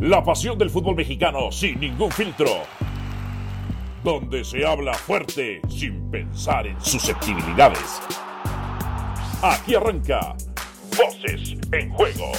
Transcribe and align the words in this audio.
La 0.00 0.24
pasión 0.24 0.56
del 0.56 0.70
fútbol 0.70 0.96
mexicano 0.96 1.52
sin 1.52 1.78
ningún 1.78 2.10
filtro. 2.10 2.46
Donde 4.02 4.42
se 4.44 4.64
habla 4.64 4.94
fuerte 4.94 5.60
sin 5.68 6.10
pensar 6.10 6.66
en 6.66 6.80
susceptibilidades. 6.80 8.00
Aquí 9.42 9.74
arranca 9.74 10.34
Voces 10.96 11.54
en 11.72 11.90
Juego. 11.90 12.32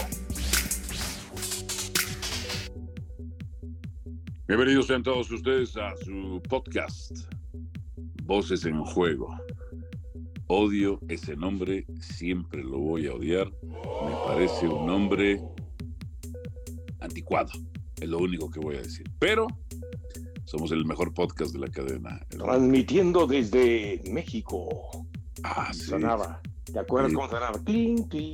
Bienvenidos 4.48 4.88
sean 4.88 5.04
todos 5.04 5.30
ustedes 5.30 5.78
a 5.78 5.96
su 5.98 6.42
podcast 6.50 7.12
Voces 8.24 8.66
en 8.66 8.84
Juego. 8.84 9.38
Odio 10.48 11.00
ese 11.10 11.36
nombre, 11.36 11.86
siempre 12.00 12.64
lo 12.64 12.80
voy 12.80 13.06
a 13.06 13.14
odiar. 13.14 13.52
Me 13.62 14.16
parece 14.26 14.68
un 14.68 14.88
nombre 14.88 15.40
anticuado, 17.02 17.50
es 18.00 18.08
lo 18.10 18.20
único 18.20 18.50
que 18.50 18.60
voy 18.60 18.76
a 18.78 18.82
decir. 18.82 19.10
Pero 19.20 19.48
somos 20.46 20.72
el 20.72 20.86
mejor 20.86 21.14
podcast 21.14 21.54
de 21.54 21.60
la 21.60 21.68
cadena. 21.68 22.20
Transmitiendo 22.30 23.28
desde 23.28 24.02
México. 24.10 24.70
Ah, 25.44 25.70
sí. 25.74 25.82
Sonaba. 25.82 26.42
¿Te 26.72 26.80
acuerdas 26.80 27.12
Sí. 27.12 27.16
cómo 27.16 27.28
sonaba? 27.30 27.60
Tin, 27.66 28.00
Así. 28.04 28.32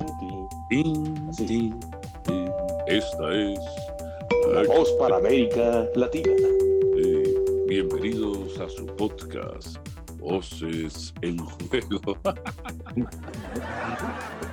tin, 0.68 1.30
tin. 1.46 1.80
Esta 2.86 3.34
es. 3.34 3.58
La 4.52 4.62
voz 4.66 4.90
para 4.98 5.16
América 5.16 5.86
Latina. 5.94 6.32
Eh, 6.96 7.34
bienvenidos 7.66 8.58
a 8.60 8.68
su 8.68 8.86
podcast 8.86 9.76
Voces 10.18 11.12
en 11.22 11.38
Juego. 11.38 12.16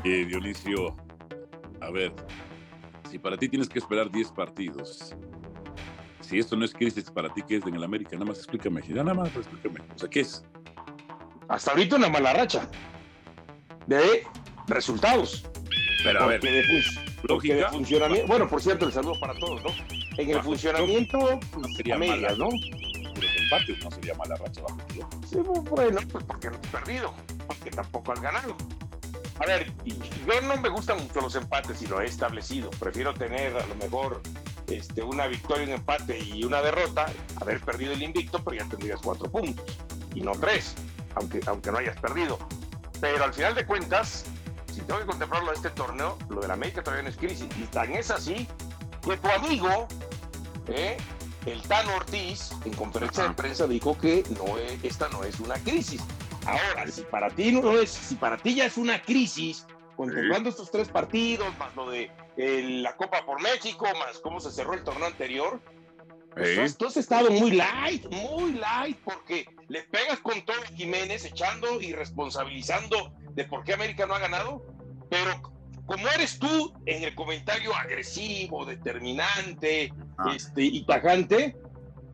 Eh, 0.03 0.25
Dionisio, 0.27 0.95
a 1.81 1.89
ver, 1.89 2.13
si 3.15 3.19
para 3.19 3.37
ti 3.37 3.47
tienes 3.47 3.69
que 3.69 3.79
esperar 3.79 4.11
10 4.11 4.31
partidos, 4.31 5.15
si 6.19 6.37
esto 6.37 6.57
no 6.57 6.65
es 6.65 6.73
crisis 6.73 7.09
para 7.09 7.33
ti, 7.33 7.43
¿qué 7.47 7.55
es 7.55 7.65
en 7.65 7.75
el 7.75 7.83
América? 7.85 8.09
Nada 8.17 8.25
más 8.25 8.39
explícame, 8.39 8.81
ya 8.85 9.05
nada 9.05 9.13
más 9.13 9.33
explícame. 9.33 9.79
O 9.95 9.97
sea, 9.97 10.09
¿qué 10.09 10.19
es? 10.19 10.43
Hasta 11.47 11.71
ahorita 11.71 11.95
una 11.95 12.09
mala 12.09 12.33
racha 12.33 12.69
de 13.87 14.27
resultados. 14.67 15.45
Pero 16.03 16.23
a 16.23 16.25
ver, 16.25 16.41
de, 16.41 16.51
de 16.51 16.83
lógica, 17.23 17.69
funcionamiento. 17.69 18.27
Bueno, 18.27 18.49
por 18.49 18.61
cierto, 18.61 18.85
el 18.85 18.91
saludo 18.91 19.17
para 19.21 19.33
todos, 19.35 19.63
¿no? 19.63 19.69
En 20.17 20.31
el 20.31 20.41
funcionamiento, 20.41 21.17
no 21.17 21.39
pues, 21.61 21.77
sería 21.77 21.95
a 21.95 21.99
medias, 21.99 22.37
mala. 22.37 22.49
¿no? 22.49 22.49
empates, 23.45 23.81
no 23.81 23.91
sería 23.91 24.13
mala 24.15 24.35
racha 24.35 24.61
bajo. 24.61 24.77
Sí, 25.29 25.37
bueno, 25.69 26.01
pues 26.11 26.23
porque 26.25 26.49
no 26.49 26.57
has 26.57 26.67
perdido, 26.67 27.13
porque 27.47 27.71
tampoco 27.71 28.11
has 28.11 28.19
ganado. 28.19 28.57
A 29.39 29.45
ver, 29.45 29.71
yo 29.85 30.41
no 30.41 30.57
me 30.57 30.69
gustan 30.69 30.97
mucho 30.97 31.19
los 31.21 31.35
empates 31.35 31.81
y 31.81 31.87
lo 31.87 31.99
he 32.01 32.05
establecido. 32.05 32.69
Prefiero 32.71 33.13
tener 33.13 33.55
a 33.57 33.65
lo 33.67 33.75
mejor 33.75 34.21
este, 34.67 35.03
una 35.03 35.27
victoria, 35.27 35.65
un 35.65 35.71
empate 35.73 36.17
y 36.19 36.43
una 36.45 36.61
derrota, 36.61 37.05
haber 37.41 37.59
perdido 37.61 37.91
el 37.93 38.01
invicto, 38.01 38.43
pero 38.43 38.57
ya 38.63 38.69
tendrías 38.69 38.99
cuatro 39.01 39.29
puntos 39.29 39.65
y 40.13 40.21
no 40.21 40.31
tres, 40.33 40.73
aunque, 41.15 41.41
aunque 41.47 41.71
no 41.71 41.77
hayas 41.79 41.99
perdido. 41.99 42.39
Pero 43.01 43.25
al 43.25 43.33
final 43.33 43.53
de 43.55 43.65
cuentas, 43.65 44.23
si 44.73 44.79
tengo 44.81 44.99
que 45.01 45.05
contemplarlo 45.05 45.49
de 45.51 45.57
este 45.57 45.69
torneo, 45.69 46.17
lo 46.29 46.39
de 46.41 46.47
la 46.47 46.53
América 46.53 46.81
todavía 46.81 47.03
no 47.03 47.09
es 47.09 47.17
crisis. 47.17 47.47
Y 47.59 47.63
tan 47.65 47.91
es 47.93 48.11
así 48.11 48.47
que 49.03 49.17
tu 49.17 49.27
amigo, 49.29 49.87
¿eh? 50.69 50.95
el 51.45 51.61
Tan 51.63 51.87
Ortiz, 51.89 52.51
en 52.63 52.73
conferencia 52.73 53.23
de 53.27 53.33
prensa 53.35 53.67
dijo 53.67 53.95
que 53.97 54.23
no 54.39 54.57
es- 54.57 54.83
esta 54.83 55.09
no 55.09 55.23
es 55.23 55.39
una 55.39 55.55
crisis. 55.55 56.01
Ahora, 56.45 56.87
si 56.87 57.01
para 57.03 57.29
ti 57.29 57.51
no 57.51 57.77
es, 57.77 57.89
si 57.89 58.15
para 58.15 58.37
ti 58.37 58.55
ya 58.55 58.65
es 58.65 58.77
una 58.77 59.01
crisis, 59.01 59.65
contemplando 59.95 60.49
estos 60.49 60.71
tres 60.71 60.89
partidos, 60.89 61.57
más 61.57 61.75
lo 61.75 61.89
de 61.89 62.11
eh, 62.37 62.61
la 62.81 62.95
Copa 62.95 63.25
por 63.25 63.41
México, 63.41 63.87
más 63.99 64.19
cómo 64.19 64.39
se 64.39 64.51
cerró 64.51 64.73
el 64.73 64.83
torneo 64.83 65.07
anterior, 65.07 65.61
pues 66.35 66.77
tú 66.77 66.87
has 66.87 66.97
estado 66.97 67.31
muy 67.31 67.51
light, 67.51 68.05
muy 68.11 68.53
light, 68.53 68.97
porque 69.05 69.47
le 69.69 69.83
pegas 69.83 70.19
con 70.19 70.43
todo 70.43 70.61
Jiménez 70.75 71.23
echando 71.23 71.79
y 71.79 71.93
responsabilizando 71.93 73.13
de 73.31 73.45
por 73.45 73.63
qué 73.63 73.73
América 73.73 74.05
no 74.05 74.15
ha 74.15 74.19
ganado, 74.19 74.65
pero 75.09 75.41
como 75.85 76.07
eres 76.09 76.37
tú 76.37 76.73
en 76.85 77.03
el 77.03 77.15
comentario 77.15 77.73
agresivo, 77.73 78.65
determinante 78.65 79.93
Ah. 80.17 80.33
este, 80.35 80.63
y 80.63 80.85
tajante, 80.85 81.55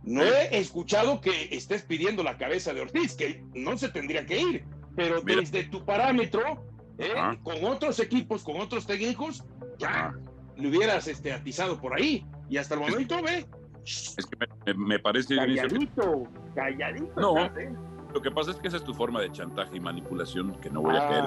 no 0.04 0.24
he 0.24 0.58
escuchado 0.58 1.22
que 1.22 1.50
estés 1.52 1.84
pidiendo 1.84 2.24
la 2.24 2.38
cabeza 2.38 2.74
de 2.74 2.82
Ortiz, 2.82 3.16
que 3.16 3.44
no 3.54 3.78
se 3.78 3.90
tendría 3.90 4.26
que 4.26 4.40
ir, 4.40 4.66
pero 4.96 5.22
Mira. 5.24 5.42
desde 5.42 5.66
tu 5.66 5.86
parámetro, 5.86 6.66
¿eh? 6.98 7.14
Con 7.44 7.64
otros 7.66 8.00
equipos, 8.00 8.44
con 8.44 8.60
otros 8.60 8.86
técnicos, 8.86 9.44
ya 9.78 10.14
le 10.58 10.68
hubieras 10.68 11.08
este, 11.08 11.32
atizado 11.34 11.80
por 11.80 11.94
ahí. 11.94 12.26
Y 12.50 12.58
hasta 12.58 12.74
el 12.76 12.82
momento, 12.82 13.22
ve, 13.22 13.46
Es 13.86 14.26
que 14.26 14.74
me, 14.74 14.74
me 14.74 15.00
parece, 15.00 15.36
que 15.36 15.40
calladito, 15.40 16.24
calladito. 16.56 17.22
No. 17.22 17.38
estás, 17.38 17.58
¿eh? 17.64 17.72
lo 18.14 18.22
que 18.22 18.32
pasa 18.32 18.52
es 18.52 18.58
que 18.58 18.68
esa 18.68 18.78
es 18.78 18.84
tu 18.84 18.94
forma 18.94 19.22
de 19.22 19.32
chantaje 19.32 19.78
y 19.78 19.80
manipulación 19.80 20.60
que 20.60 20.70
no 20.70 20.82
voy 20.82 20.96
a 20.96 21.08
caer 21.08 21.26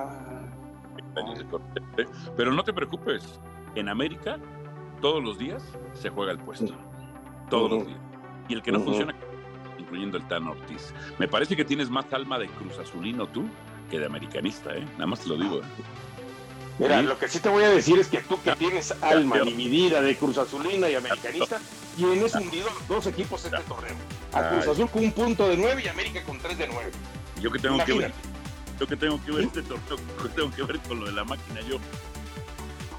Ah. 1.16 1.64
Pero 2.36 2.52
no 2.52 2.62
te 2.64 2.72
preocupes, 2.72 3.40
en 3.74 3.88
América 3.88 4.38
todos 5.00 5.22
los 5.22 5.38
días 5.38 5.62
se 5.92 6.10
juega 6.10 6.32
el 6.32 6.38
puesto. 6.38 6.74
Todos 7.50 7.70
los 7.70 7.86
días. 7.86 8.00
Y 8.48 8.54
el 8.54 8.62
que 8.62 8.72
no 8.72 8.80
funciona, 8.80 9.14
incluyendo 9.78 10.16
el 10.18 10.26
Tan 10.28 10.46
Ortiz. 10.48 10.92
Me 11.18 11.28
parece 11.28 11.56
que 11.56 11.64
tienes 11.64 11.88
más 11.90 12.12
alma 12.12 12.38
de 12.38 12.48
Cruz 12.48 12.78
Azulino 12.78 13.26
tú 13.26 13.44
que 13.90 13.98
de 13.98 14.06
americanista, 14.06 14.74
¿eh? 14.76 14.84
Nada 14.94 15.06
más 15.06 15.20
te 15.20 15.28
lo 15.28 15.36
digo. 15.36 15.58
¿eh? 15.58 15.62
Mira, 16.78 17.00
Sí. 17.00 17.06
lo 17.06 17.18
que 17.18 17.28
sí 17.28 17.38
te 17.38 17.48
voy 17.48 17.62
a 17.62 17.68
decir 17.68 17.98
es 17.98 18.08
que 18.08 18.18
tú 18.18 18.40
que 18.42 18.52
tienes 18.56 18.92
alma 19.02 19.38
dividida 19.40 20.00
de 20.02 20.16
Cruz 20.16 20.38
Azulina 20.38 20.88
y 20.88 20.94
Americanista, 20.96 21.60
tienes 21.96 22.34
hundido 22.34 22.68
dos 22.88 23.06
equipos 23.06 23.44
en 23.44 23.54
este 23.54 23.68
torneo. 23.68 23.94
A 24.32 24.48
Cruz. 24.50 24.66
Azul 24.68 24.90
con 24.90 25.04
un 25.04 25.12
punto 25.12 25.48
de 25.48 25.56
nueve 25.56 25.82
y 25.84 25.88
América 25.88 26.22
con 26.24 26.38
tres 26.38 26.58
de 26.58 26.66
nueve. 26.66 26.90
Yo 27.40 27.50
que 27.52 27.58
tengo 27.60 27.82
que 27.84 27.92
ver, 27.92 28.12
yo 28.80 28.86
que 28.88 28.96
tengo 28.96 29.24
que 29.24 29.30
ver 29.32 29.44
este 29.44 29.62
torneo, 29.62 29.96
que 30.22 30.28
tengo 30.30 30.50
que 30.50 30.62
ver 30.64 30.78
con 30.80 31.00
lo 31.00 31.06
de 31.06 31.12
la 31.12 31.24
máquina, 31.24 31.60
yo. 31.62 31.76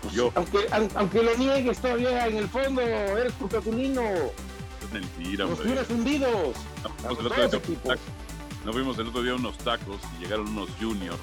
Pues, 0.02 0.14
Yo. 0.14 0.32
Aunque, 0.36 0.60
aun- 0.72 0.92
aunque 0.96 1.22
lo 1.24 1.36
niegues 1.36 1.80
todavía 1.80 2.28
en 2.28 2.38
el 2.38 2.48
fondo, 2.48 2.82
eres 2.82 3.34
Cruz 3.34 3.54
Azulino. 3.56 4.02
Es 4.86 4.92
mentira, 4.94 5.46
Los 5.46 5.62
tienes 5.62 5.90
hundidos. 5.90 6.56
No, 6.84 6.90
A 7.10 7.16
fuimos 7.16 7.20
el 7.38 7.46
otro. 7.46 7.62
Nos 8.66 8.76
vimos 8.76 8.98
el 9.00 9.08
otro 9.08 9.22
día 9.22 9.32
a 9.34 9.36
unos 9.36 9.58
tacos 9.60 9.98
y 10.18 10.24
llegaron 10.24 10.48
unos 10.50 10.70
juniors 10.80 11.20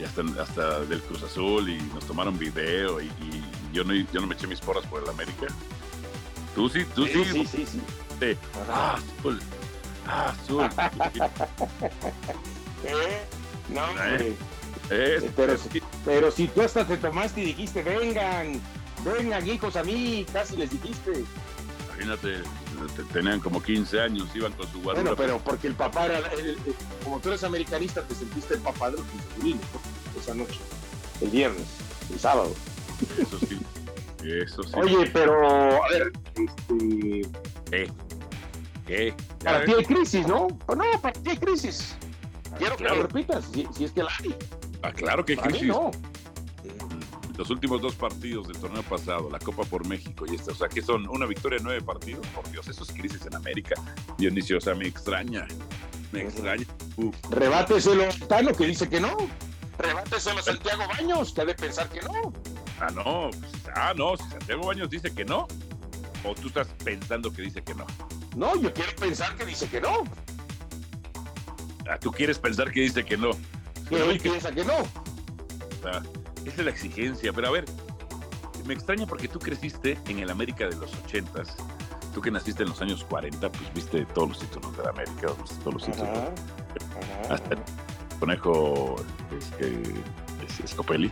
y 0.00 0.04
hasta, 0.04 0.22
hasta 0.42 0.80
del 0.80 1.02
Cruz 1.02 1.22
Azul 1.22 1.68
y 1.68 1.76
nos 1.94 2.06
tomaron 2.06 2.38
video 2.38 2.98
y, 3.00 3.06
y 3.06 3.44
yo, 3.74 3.84
no, 3.84 3.92
yo 3.94 4.20
no 4.20 4.26
me 4.26 4.34
eché 4.34 4.46
mis 4.46 4.60
porras 4.60 4.86
por 4.86 5.02
el 5.02 5.08
América. 5.10 5.46
Tú 6.54 6.68
sí, 6.70 6.84
tú 6.94 7.04
sí. 7.06 7.12
Sí, 7.24 7.24
sí, 7.46 7.46
sí. 7.46 7.66
sí. 7.66 7.80
Ah, 8.70 8.98
azul. 9.18 9.40
Ah, 10.06 10.30
azul. 10.42 10.64
¿Eh? 12.84 13.22
No, 13.68 13.84
hombre. 13.84 14.36
Es- 14.90 15.24
Pero 15.36 15.52
es 15.52 15.60
sí. 15.60 15.68
que- 15.68 15.82
Pero 16.04 16.30
si 16.30 16.48
tú 16.48 16.62
hasta 16.62 16.86
te 16.86 16.96
tomaste 16.96 17.40
y 17.42 17.44
dijiste, 17.46 17.82
vengan, 17.82 18.60
vengan 19.04 19.46
hijos 19.46 19.76
a 19.76 19.84
mí, 19.84 20.26
casi 20.32 20.56
les 20.56 20.70
dijiste. 20.70 21.24
imagínate, 21.86 22.38
te- 22.38 22.42
tenían 23.12 23.40
como 23.40 23.62
15 23.62 24.00
años, 24.00 24.28
iban 24.34 24.52
con 24.52 24.66
su 24.70 24.80
guarura. 24.82 25.02
Bueno, 25.02 25.16
pero 25.16 25.38
porque 25.38 25.66
el 25.68 25.74
papá 25.74 26.06
era, 26.06 26.18
el- 26.32 26.40
el- 26.50 26.58
como 27.04 27.18
tú 27.20 27.28
eres 27.28 27.42
americanista, 27.44 28.02
te 28.02 28.14
sentiste 28.14 28.54
el 28.54 28.60
papá 28.60 28.90
de 28.90 28.98
los 28.98 29.06
Cruzazulines, 29.06 29.62
¿no? 29.72 30.20
esa 30.20 30.34
noche, 30.34 30.60
el 31.20 31.30
viernes, 31.30 31.66
el 32.12 32.18
sábado. 32.20 32.52
Eso 33.18 33.38
sí. 33.40 33.58
Eso 34.24 34.62
sí. 34.62 34.70
Oye, 34.76 35.10
pero, 35.12 35.82
a 35.82 35.88
ver, 35.88 36.12
este, 36.36 37.28
¿Qué? 37.70 37.90
¿Qué? 38.86 39.14
Para 39.42 39.64
ti 39.64 39.72
hay 39.76 39.84
crisis, 39.84 40.26
¿no? 40.26 40.48
Pues 40.66 40.78
no, 40.78 40.84
para 41.00 41.12
ti 41.20 41.30
hay 41.30 41.36
crisis. 41.38 41.94
Quiero 42.58 42.76
que 42.76 42.84
claro. 42.84 42.96
lo 42.98 43.02
repitas, 43.08 43.44
si, 43.52 43.66
si 43.74 43.84
es 43.84 43.92
que 43.92 44.02
la 44.02 44.10
hay. 44.20 44.34
Ah, 44.82 44.92
claro 44.92 45.24
que 45.24 45.32
hay 45.32 45.36
Para 45.38 45.50
mí 45.50 45.58
crisis. 45.58 45.74
no. 45.74 45.90
Los 47.36 47.50
últimos 47.50 47.80
dos 47.80 47.94
partidos 47.94 48.48
del 48.48 48.58
torneo 48.58 48.82
pasado, 48.82 49.28
la 49.30 49.38
Copa 49.38 49.64
por 49.64 49.86
México 49.86 50.24
y 50.30 50.34
esta, 50.34 50.52
o 50.52 50.54
sea, 50.54 50.68
que 50.68 50.82
son 50.82 51.08
una 51.08 51.26
victoria 51.26 51.58
en 51.58 51.64
nueve 51.64 51.80
partidos, 51.80 52.26
por 52.28 52.48
Dios, 52.50 52.68
eso 52.68 52.82
es 52.84 52.92
crisis 52.92 53.24
en 53.26 53.34
América. 53.34 53.74
Dionisio, 54.18 54.58
o 54.58 54.60
sea, 54.60 54.74
me 54.74 54.86
extraña, 54.86 55.46
me 56.12 56.22
extraña. 56.22 56.66
Uf, 56.96 57.14
Rebáteselo 57.30 58.04
a 58.04 58.26
Tano, 58.28 58.52
que 58.52 58.66
dice 58.66 58.88
que 58.88 59.00
no. 59.00 59.16
Rebáteselo 59.78 60.38
a 60.38 60.42
Santiago 60.42 60.82
Baños, 60.88 61.32
que 61.32 61.40
ha 61.40 61.44
de 61.46 61.54
pensar 61.54 61.88
que 61.88 62.00
no. 62.02 62.32
ah, 62.80 62.90
no, 62.94 63.30
pues, 63.30 63.52
ah, 63.74 63.92
no, 63.96 64.16
si 64.16 64.28
Santiago 64.28 64.66
Baños 64.66 64.90
dice 64.90 65.12
que 65.14 65.24
no, 65.24 65.48
o 66.24 66.34
tú 66.34 66.48
estás 66.48 66.68
pensando 66.84 67.32
que 67.32 67.42
dice 67.42 67.62
que 67.62 67.74
no. 67.74 67.86
No, 68.36 68.56
yo 68.56 68.72
quiero 68.72 68.94
pensar 68.96 69.34
que 69.36 69.44
dice 69.46 69.68
que 69.68 69.80
no. 69.80 70.04
Ah, 71.90 71.98
tú 71.98 72.12
quieres 72.12 72.38
pensar 72.38 72.70
que 72.70 72.80
dice 72.80 73.04
que 73.04 73.16
no. 73.16 73.30
Pero, 73.90 74.08
que- 74.12 74.20
piensa 74.20 74.52
que 74.52 74.64
no. 74.64 74.76
sea, 75.82 76.02
esa 76.44 76.56
es 76.60 76.64
la 76.64 76.70
exigencia, 76.70 77.32
pero 77.32 77.48
a 77.48 77.50
ver, 77.50 77.64
me 78.66 78.74
extraña 78.74 79.06
porque 79.06 79.28
tú 79.28 79.38
creciste 79.38 79.98
en 80.08 80.18
el 80.20 80.30
América 80.30 80.68
de 80.68 80.76
los 80.76 80.92
ochentas. 80.94 81.54
Tú 82.14 82.20
que 82.20 82.30
naciste 82.30 82.62
en 82.62 82.68
los 82.68 82.80
años 82.82 83.04
40, 83.04 83.50
pues 83.50 83.72
viste 83.74 84.04
todos 84.06 84.28
los 84.30 84.38
títulos 84.40 84.76
de 84.76 84.82
la 84.84 84.90
América, 84.90 85.28
todos 85.64 85.74
los 85.74 85.84
títulos. 85.84 86.08
Ajá, 86.08 86.28
ajá, 87.24 87.34
Hasta- 87.34 87.56
Conejo 88.20 88.96
este, 89.36 89.82
es- 90.62 90.70
Scopelli. 90.70 91.10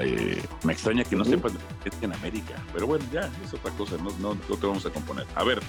Eh, 0.00 0.42
me 0.64 0.72
extraña 0.72 1.02
que 1.04 1.16
no 1.16 1.24
sepan 1.24 1.52
es 1.84 1.92
en 2.02 2.12
América, 2.12 2.54
pero 2.72 2.86
bueno, 2.86 3.04
ya 3.12 3.30
es 3.44 3.54
otra 3.54 3.70
cosa, 3.72 3.96
no, 3.96 4.10
no, 4.18 4.34
no 4.48 4.56
te 4.56 4.66
vamos 4.66 4.84
a 4.86 4.90
componer. 4.90 5.26
A 5.34 5.44
ver, 5.44 5.60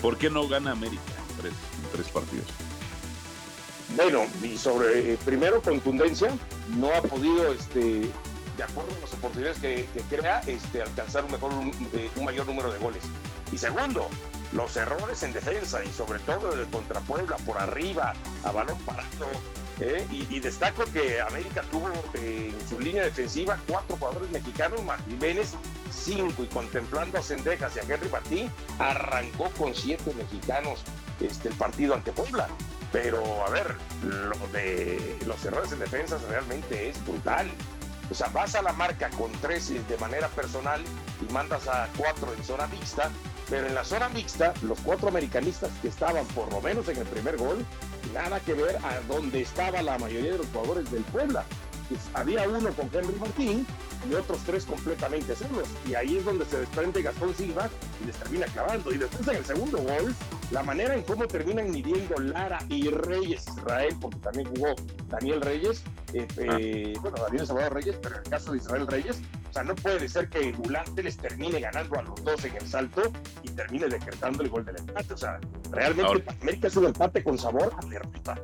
¿por 0.00 0.16
qué 0.16 0.30
no 0.30 0.46
gana 0.48 0.70
América 0.72 1.02
en 1.30 1.36
tres, 1.42 1.52
en 1.84 1.90
tres 1.92 2.08
partidos? 2.08 2.46
Bueno, 3.96 4.26
y 4.42 4.56
sobre, 4.56 5.12
eh, 5.12 5.18
primero, 5.24 5.60
contundencia, 5.60 6.30
no 6.76 6.94
ha 6.94 7.02
podido, 7.02 7.52
este, 7.52 8.10
de 8.56 8.62
acuerdo 8.62 8.92
a 8.96 9.00
las 9.00 9.12
oportunidades 9.14 9.58
que, 9.58 9.86
crea, 10.08 10.40
este, 10.46 10.82
alcanzar 10.82 11.24
un, 11.24 11.32
mejor, 11.32 11.52
eh, 11.94 12.10
un 12.16 12.24
mayor 12.24 12.46
número 12.46 12.72
de 12.72 12.78
goles. 12.78 13.02
Y 13.52 13.58
segundo, 13.58 14.08
los 14.52 14.76
errores 14.76 15.22
en 15.22 15.32
defensa 15.32 15.84
y 15.84 15.88
sobre 15.92 16.18
todo 16.20 16.52
el 16.52 16.66
contra 16.68 17.00
Puebla 17.00 17.36
por 17.38 17.58
arriba, 17.58 18.14
a 18.44 18.52
balón 18.52 18.78
parado. 18.80 19.26
¿eh? 19.80 20.06
Y, 20.10 20.40
destaco 20.40 20.84
que 20.92 21.20
América 21.20 21.62
tuvo 21.70 21.88
eh, 22.14 22.52
en 22.58 22.68
su 22.68 22.78
línea 22.78 23.04
defensiva 23.04 23.58
cuatro 23.66 23.96
jugadores 23.96 24.30
mexicanos, 24.30 24.82
más 24.84 25.00
Jiménez 25.06 25.54
cinco, 25.92 26.42
y 26.42 26.46
contemplando 26.46 27.18
a 27.18 27.22
Sendejas 27.22 27.76
y 27.76 27.80
a 27.80 27.82
Henry 27.82 28.08
Martín, 28.08 28.50
arrancó 28.78 29.50
con 29.58 29.74
siete 29.74 30.12
mexicanos 30.14 30.82
este, 31.20 31.48
el 31.48 31.54
partido 31.54 31.94
ante 31.94 32.12
Puebla. 32.12 32.48
Pero, 32.92 33.22
a 33.46 33.50
ver, 33.50 33.76
lo 34.02 34.48
de 34.48 35.18
los 35.26 35.44
errores 35.44 35.72
en 35.72 35.78
defensa 35.78 36.18
realmente 36.28 36.90
es 36.90 37.04
brutal. 37.04 37.48
O 38.10 38.14
sea, 38.14 38.28
vas 38.28 38.56
a 38.56 38.62
la 38.62 38.72
marca 38.72 39.08
con 39.10 39.30
tres 39.40 39.68
de 39.68 39.98
manera 39.98 40.28
personal 40.28 40.82
y 41.20 41.32
mandas 41.32 41.68
a 41.68 41.88
cuatro 41.96 42.32
en 42.36 42.42
zona 42.42 42.66
mixta, 42.66 43.10
pero 43.48 43.68
en 43.68 43.74
la 43.74 43.84
zona 43.84 44.08
mixta, 44.08 44.52
los 44.62 44.80
cuatro 44.80 45.08
americanistas 45.08 45.70
que 45.80 45.88
estaban 45.88 46.26
por 46.26 46.52
lo 46.52 46.60
menos 46.60 46.88
en 46.88 46.96
el 46.98 47.06
primer 47.06 47.36
gol, 47.36 47.64
nada 48.12 48.40
que 48.40 48.54
ver 48.54 48.76
a 48.78 49.00
donde 49.06 49.42
estaba 49.42 49.80
la 49.82 49.96
mayoría 49.98 50.32
de 50.32 50.38
los 50.38 50.46
jugadores 50.48 50.90
del 50.90 51.04
Puebla. 51.04 51.44
Pues 51.88 52.00
había 52.14 52.48
uno 52.48 52.72
con 52.72 52.90
Henry 52.92 53.14
Martín 53.20 53.66
y 54.08 54.14
otros 54.14 54.38
tres 54.46 54.64
completamente 54.64 55.34
solos. 55.34 55.68
Y 55.88 55.94
ahí 55.94 56.16
es 56.16 56.24
donde 56.24 56.44
se 56.46 56.60
desprende 56.60 57.02
Gastón 57.02 57.34
Silva 57.34 57.68
y 58.02 58.06
les 58.06 58.16
termina 58.16 58.46
clavando. 58.46 58.92
Y 58.92 58.98
después 58.98 59.26
en 59.28 59.36
el 59.36 59.44
segundo 59.44 59.78
gol, 59.78 60.14
la 60.50 60.62
manera 60.62 60.94
en 60.94 61.02
cómo 61.02 61.26
terminan 61.26 61.70
midiendo 61.70 62.16
Lara 62.16 62.58
y 62.68 62.88
Reyes 62.88 63.44
Israel, 63.56 63.96
porque 64.00 64.18
también 64.18 64.48
jugó 64.48 64.74
Daniel 65.08 65.40
Reyes, 65.40 65.82
eh, 66.12 66.26
eh, 66.38 66.94
bueno, 67.00 67.16
Daniel 67.22 67.46
Salvador 67.46 67.74
Reyes, 67.74 67.96
pero 68.02 68.16
en 68.16 68.22
el 68.24 68.30
caso 68.30 68.52
de 68.52 68.58
Israel 68.58 68.86
Reyes, 68.86 69.20
o 69.50 69.52
sea, 69.52 69.64
no 69.64 69.74
puede 69.74 70.08
ser 70.08 70.28
que 70.28 70.52
Gulante 70.52 71.02
les 71.02 71.16
termine 71.16 71.60
ganando 71.60 71.98
a 71.98 72.02
los 72.02 72.24
dos 72.24 72.44
en 72.44 72.56
el 72.56 72.66
salto 72.66 73.02
y 73.42 73.48
termine 73.48 73.88
decretando 73.88 74.42
el 74.42 74.48
gol 74.48 74.64
del 74.64 74.76
empate. 74.76 75.14
O 75.14 75.16
sea, 75.16 75.40
realmente 75.70 76.02
Ahora, 76.04 76.24
América 76.40 76.68
es 76.68 76.76
un 76.76 76.86
empate 76.86 77.24
con 77.24 77.36
sabor 77.36 77.72
a 77.76 77.86
derrota. 77.86 78.40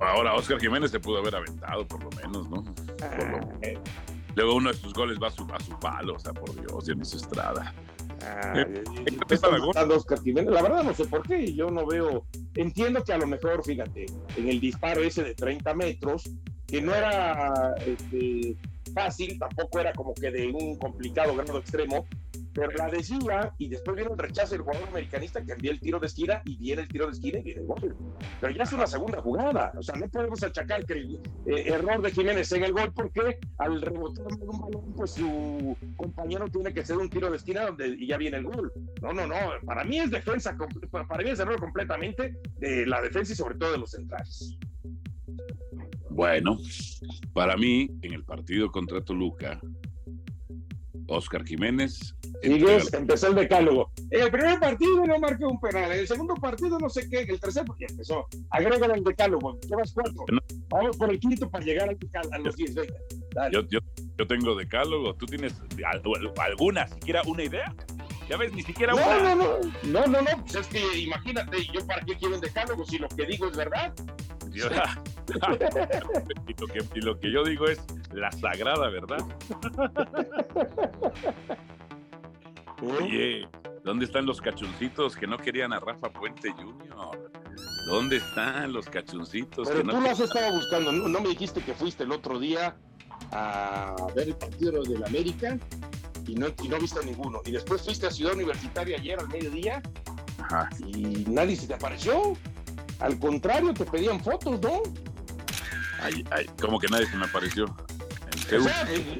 Ahora, 0.00 0.34
Oscar 0.34 0.60
Jiménez 0.60 0.90
se 0.90 1.00
pudo 1.00 1.18
haber 1.18 1.34
aventado, 1.36 1.86
por 1.86 2.02
lo 2.02 2.10
menos, 2.10 2.48
¿no? 2.48 2.62
Por 2.64 3.28
lo... 3.30 3.52
eh. 3.62 3.78
Luego 4.36 4.56
uno 4.56 4.72
de 4.72 4.76
sus 4.76 4.92
goles 4.92 5.18
va 5.22 5.28
a 5.28 5.30
su, 5.30 5.44
a 5.52 5.60
su 5.60 5.78
palo, 5.78 6.14
o 6.14 6.18
sea, 6.18 6.32
por 6.32 6.54
Dios, 6.54 6.86
Dionisio 6.86 7.18
Estrada. 7.18 7.74
Ah, 8.22 8.54
eh, 8.56 8.84
Oscar 9.90 10.20
Jiménez. 10.22 10.52
La 10.52 10.62
verdad 10.62 10.82
no 10.82 10.94
sé 10.94 11.04
por 11.04 11.22
qué, 11.26 11.52
yo 11.52 11.70
no 11.70 11.86
veo, 11.86 12.24
entiendo 12.54 13.02
que 13.04 13.12
a 13.12 13.18
lo 13.18 13.26
mejor, 13.26 13.64
fíjate, 13.64 14.06
en 14.36 14.48
el 14.48 14.60
disparo 14.60 15.02
ese 15.02 15.22
de 15.22 15.34
30 15.34 15.74
metros, 15.74 16.30
que 16.66 16.80
no 16.80 16.94
era 16.94 17.74
este, 17.86 18.56
fácil, 18.94 19.38
tampoco 19.38 19.80
era 19.80 19.92
como 19.92 20.14
que 20.14 20.30
de 20.30 20.48
un 20.48 20.78
complicado 20.78 21.34
grado 21.36 21.58
extremo, 21.58 22.06
pero 22.54 22.70
la 22.72 22.88
decía 22.88 23.52
y 23.58 23.68
después 23.68 23.96
viene 23.96 24.10
un 24.10 24.18
rechazo 24.18 24.52
del 24.52 24.62
jugador 24.62 24.88
americanista 24.88 25.44
que 25.44 25.52
envía 25.52 25.72
el 25.72 25.80
tiro 25.80 25.98
de 25.98 26.06
esquina 26.06 26.40
y 26.44 26.56
viene 26.56 26.82
el 26.82 26.88
tiro 26.88 27.06
de 27.06 27.12
esquina 27.12 27.38
y 27.38 27.42
viene 27.42 27.60
el 27.60 27.66
gol. 27.66 27.96
Pero 28.40 28.52
ya 28.54 28.62
es 28.62 28.72
una 28.72 28.86
segunda 28.86 29.20
jugada, 29.20 29.72
o 29.76 29.82
sea, 29.82 29.96
no 29.96 30.08
podemos 30.08 30.42
achacar 30.42 30.86
que 30.86 30.94
el 30.94 31.20
eh, 31.46 31.64
error 31.66 32.00
de 32.00 32.10
Jiménez 32.12 32.50
en 32.52 32.64
el 32.64 32.72
gol 32.72 32.92
porque 32.94 33.38
al 33.58 33.82
rebotar 33.82 34.26
un 34.40 34.60
balón, 34.60 34.94
pues 34.94 35.12
su 35.12 35.76
compañero 35.96 36.48
tiene 36.48 36.72
que 36.72 36.80
hacer 36.80 36.96
un 36.96 37.10
tiro 37.10 37.30
de 37.30 37.36
esquina 37.36 37.66
donde 37.66 37.88
y 37.88 38.06
ya 38.06 38.16
viene 38.16 38.38
el 38.38 38.44
gol. 38.44 38.72
No, 39.02 39.12
no, 39.12 39.26
no, 39.26 39.36
para 39.64 39.84
mí 39.84 39.98
es 39.98 40.10
defensa, 40.10 40.56
para 40.90 41.24
mí 41.24 41.30
es 41.30 41.40
error 41.40 41.58
completamente 41.58 42.36
de 42.58 42.86
la 42.86 43.00
defensa 43.02 43.32
y 43.32 43.36
sobre 43.36 43.56
todo 43.56 43.72
de 43.72 43.78
los 43.78 43.90
centrales. 43.90 44.56
Bueno, 46.10 46.58
para 47.32 47.56
mí, 47.56 47.90
en 48.02 48.12
el 48.12 48.24
partido 48.24 48.70
contra 48.70 49.00
Toluca, 49.00 49.60
Oscar 51.08 51.44
Jiménez. 51.44 52.14
Sigues, 52.42 52.92
empezó 52.92 53.28
el 53.28 53.34
decálogo. 53.36 53.90
En 54.10 54.22
el 54.22 54.30
primer 54.30 54.58
partido 54.58 55.04
no 55.06 55.18
marqué 55.18 55.44
un 55.44 55.60
penal, 55.60 55.92
en 55.92 56.00
el 56.00 56.08
segundo 56.08 56.34
partido 56.34 56.78
no 56.78 56.88
sé 56.88 57.08
qué, 57.08 57.20
en 57.20 57.30
el 57.30 57.40
tercer 57.40 57.64
ya 57.78 57.86
empezó. 57.88 58.26
Agrégale 58.50 58.94
el 58.94 59.04
decálogo, 59.04 59.58
llevas 59.60 59.92
cuatro. 59.92 60.24
No. 60.30 60.40
Vamos 60.68 60.96
por 60.96 61.10
el 61.10 61.18
quinto 61.18 61.48
para 61.48 61.64
llegar 61.64 61.88
al, 61.88 61.98
a 62.32 62.38
los 62.38 62.56
10. 62.56 62.74
Yo, 62.74 63.60
yo, 63.68 63.80
yo, 64.18 64.26
tengo 64.26 64.54
decálogo, 64.54 65.14
tú 65.14 65.26
tienes 65.26 65.54
alguna, 66.38 66.86
siquiera 66.88 67.22
una 67.26 67.44
idea. 67.44 67.74
Ya 68.28 68.36
ves, 68.36 68.52
ni 68.52 68.62
siquiera 68.62 68.94
no, 68.94 69.02
una. 69.02 69.34
No, 69.34 69.34
no, 69.34 69.60
no, 69.84 70.06
no, 70.06 70.22
no, 70.22 70.44
pues 70.44 70.54
es 70.54 70.66
que 70.68 70.98
imagínate, 70.98 71.58
yo 71.72 71.86
para 71.86 72.00
qué 72.02 72.16
quiero 72.16 72.36
un 72.36 72.40
decálogo 72.40 72.84
si 72.84 72.98
lo 72.98 73.08
que 73.08 73.26
digo 73.26 73.48
es 73.48 73.56
verdad. 73.56 73.94
Yo, 74.50 74.68
y, 76.48 76.60
lo 76.60 76.66
que, 76.66 76.84
y, 76.94 77.00
lo 77.00 77.18
que, 77.18 77.30
yo 77.30 77.44
digo 77.44 77.66
es 77.66 77.80
la 78.12 78.30
sagrada 78.32 78.88
verdad. 78.88 79.24
Oye, 82.82 83.48
¿dónde 83.84 84.04
están 84.04 84.26
los 84.26 84.40
cachuncitos 84.40 85.16
que 85.16 85.26
no 85.26 85.38
querían 85.38 85.72
a 85.72 85.80
Rafa 85.80 86.10
Puente 86.10 86.52
Jr.? 86.52 87.30
¿Dónde 87.86 88.16
están 88.16 88.72
los 88.72 88.86
cachuncitos? 88.86 89.68
Pero 89.68 89.82
que 89.82 89.88
tú 89.88 90.00
no 90.00 90.08
los 90.08 90.20
estaba 90.20 90.50
buscando, 90.50 90.92
¿no? 90.92 91.08
¿no? 91.08 91.20
me 91.20 91.28
dijiste 91.28 91.62
que 91.62 91.74
fuiste 91.74 92.04
el 92.04 92.12
otro 92.12 92.38
día 92.38 92.76
a 93.32 93.94
ver 94.14 94.28
el 94.28 94.36
partido 94.36 94.82
del 94.82 95.04
América 95.04 95.58
y 96.26 96.34
no, 96.34 96.48
y 96.62 96.68
no 96.68 96.78
viste 96.78 97.04
ninguno. 97.04 97.40
Y 97.44 97.52
después 97.52 97.82
fuiste 97.82 98.06
a 98.06 98.10
Ciudad 98.10 98.34
Universitaria 98.34 98.98
ayer 98.98 99.18
al 99.18 99.28
mediodía 99.28 99.82
Ajá. 100.38 100.68
y 100.86 101.24
nadie 101.28 101.56
se 101.56 101.66
te 101.66 101.74
apareció. 101.74 102.34
Al 103.00 103.18
contrario, 103.18 103.74
te 103.74 103.84
pedían 103.84 104.20
fotos, 104.20 104.60
¿no? 104.60 104.82
Ay, 106.04 106.24
ay, 106.30 106.46
como 106.60 106.78
que 106.78 106.86
nadie 106.88 107.06
se 107.06 107.16
me 107.16 107.24
apareció. 107.24 107.64
O 107.64 108.62
sea, 108.62 108.86
eh, 108.90 109.16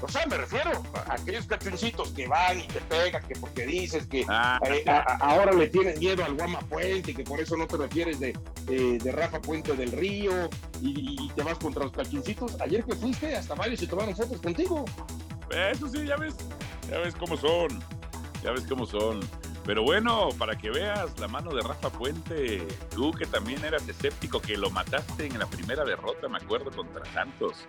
o 0.00 0.08
sea, 0.08 0.26
me 0.26 0.36
refiero 0.36 0.70
a 0.94 1.14
aquellos 1.14 1.46
cachoncitos 1.46 2.10
que 2.10 2.28
van 2.28 2.60
y 2.60 2.64
te 2.64 2.80
pegan, 2.82 3.26
que 3.26 3.34
porque 3.34 3.66
dices 3.66 4.06
que 4.06 4.24
ah, 4.28 4.60
eh, 4.66 4.84
a, 4.86 4.98
a, 4.98 5.16
ahora 5.16 5.52
le 5.52 5.68
tienes 5.68 5.98
miedo 5.98 6.24
al 6.24 6.34
Guama 6.34 6.60
Puente, 6.60 7.14
que 7.14 7.24
por 7.24 7.40
eso 7.40 7.56
no 7.56 7.66
te 7.66 7.78
refieres 7.78 8.20
de, 8.20 8.36
eh, 8.68 8.98
de 9.02 9.12
Rafa 9.12 9.40
Puente 9.40 9.74
del 9.74 9.90
Río 9.92 10.50
y, 10.82 11.16
y, 11.24 11.30
te 11.30 11.42
vas 11.42 11.58
contra 11.58 11.84
los 11.84 11.92
cachoncitos. 11.92 12.60
Ayer 12.60 12.84
que 12.84 12.94
fuiste, 12.94 13.34
hasta 13.34 13.54
varios 13.54 13.80
se 13.80 13.86
tomaron 13.86 14.14
fotos 14.14 14.40
contigo. 14.40 14.84
Eso 15.50 15.88
sí, 15.88 16.04
ya 16.04 16.16
ves, 16.16 16.34
ya 16.90 16.98
ves 16.98 17.14
cómo 17.14 17.36
son, 17.36 17.82
ya 18.42 18.52
ves 18.52 18.64
cómo 18.68 18.86
son. 18.86 19.20
Pero 19.68 19.82
bueno, 19.82 20.30
para 20.38 20.56
que 20.56 20.70
veas 20.70 21.20
la 21.20 21.28
mano 21.28 21.50
de 21.50 21.60
Rafa 21.60 21.90
Puente, 21.90 22.66
tú 22.94 23.12
que 23.12 23.26
también 23.26 23.62
eras 23.62 23.86
escéptico, 23.86 24.40
que 24.40 24.56
lo 24.56 24.70
mataste 24.70 25.26
en 25.26 25.38
la 25.38 25.44
primera 25.44 25.84
derrota, 25.84 26.26
me 26.26 26.38
acuerdo, 26.38 26.70
contra 26.70 27.04
Santos. 27.12 27.68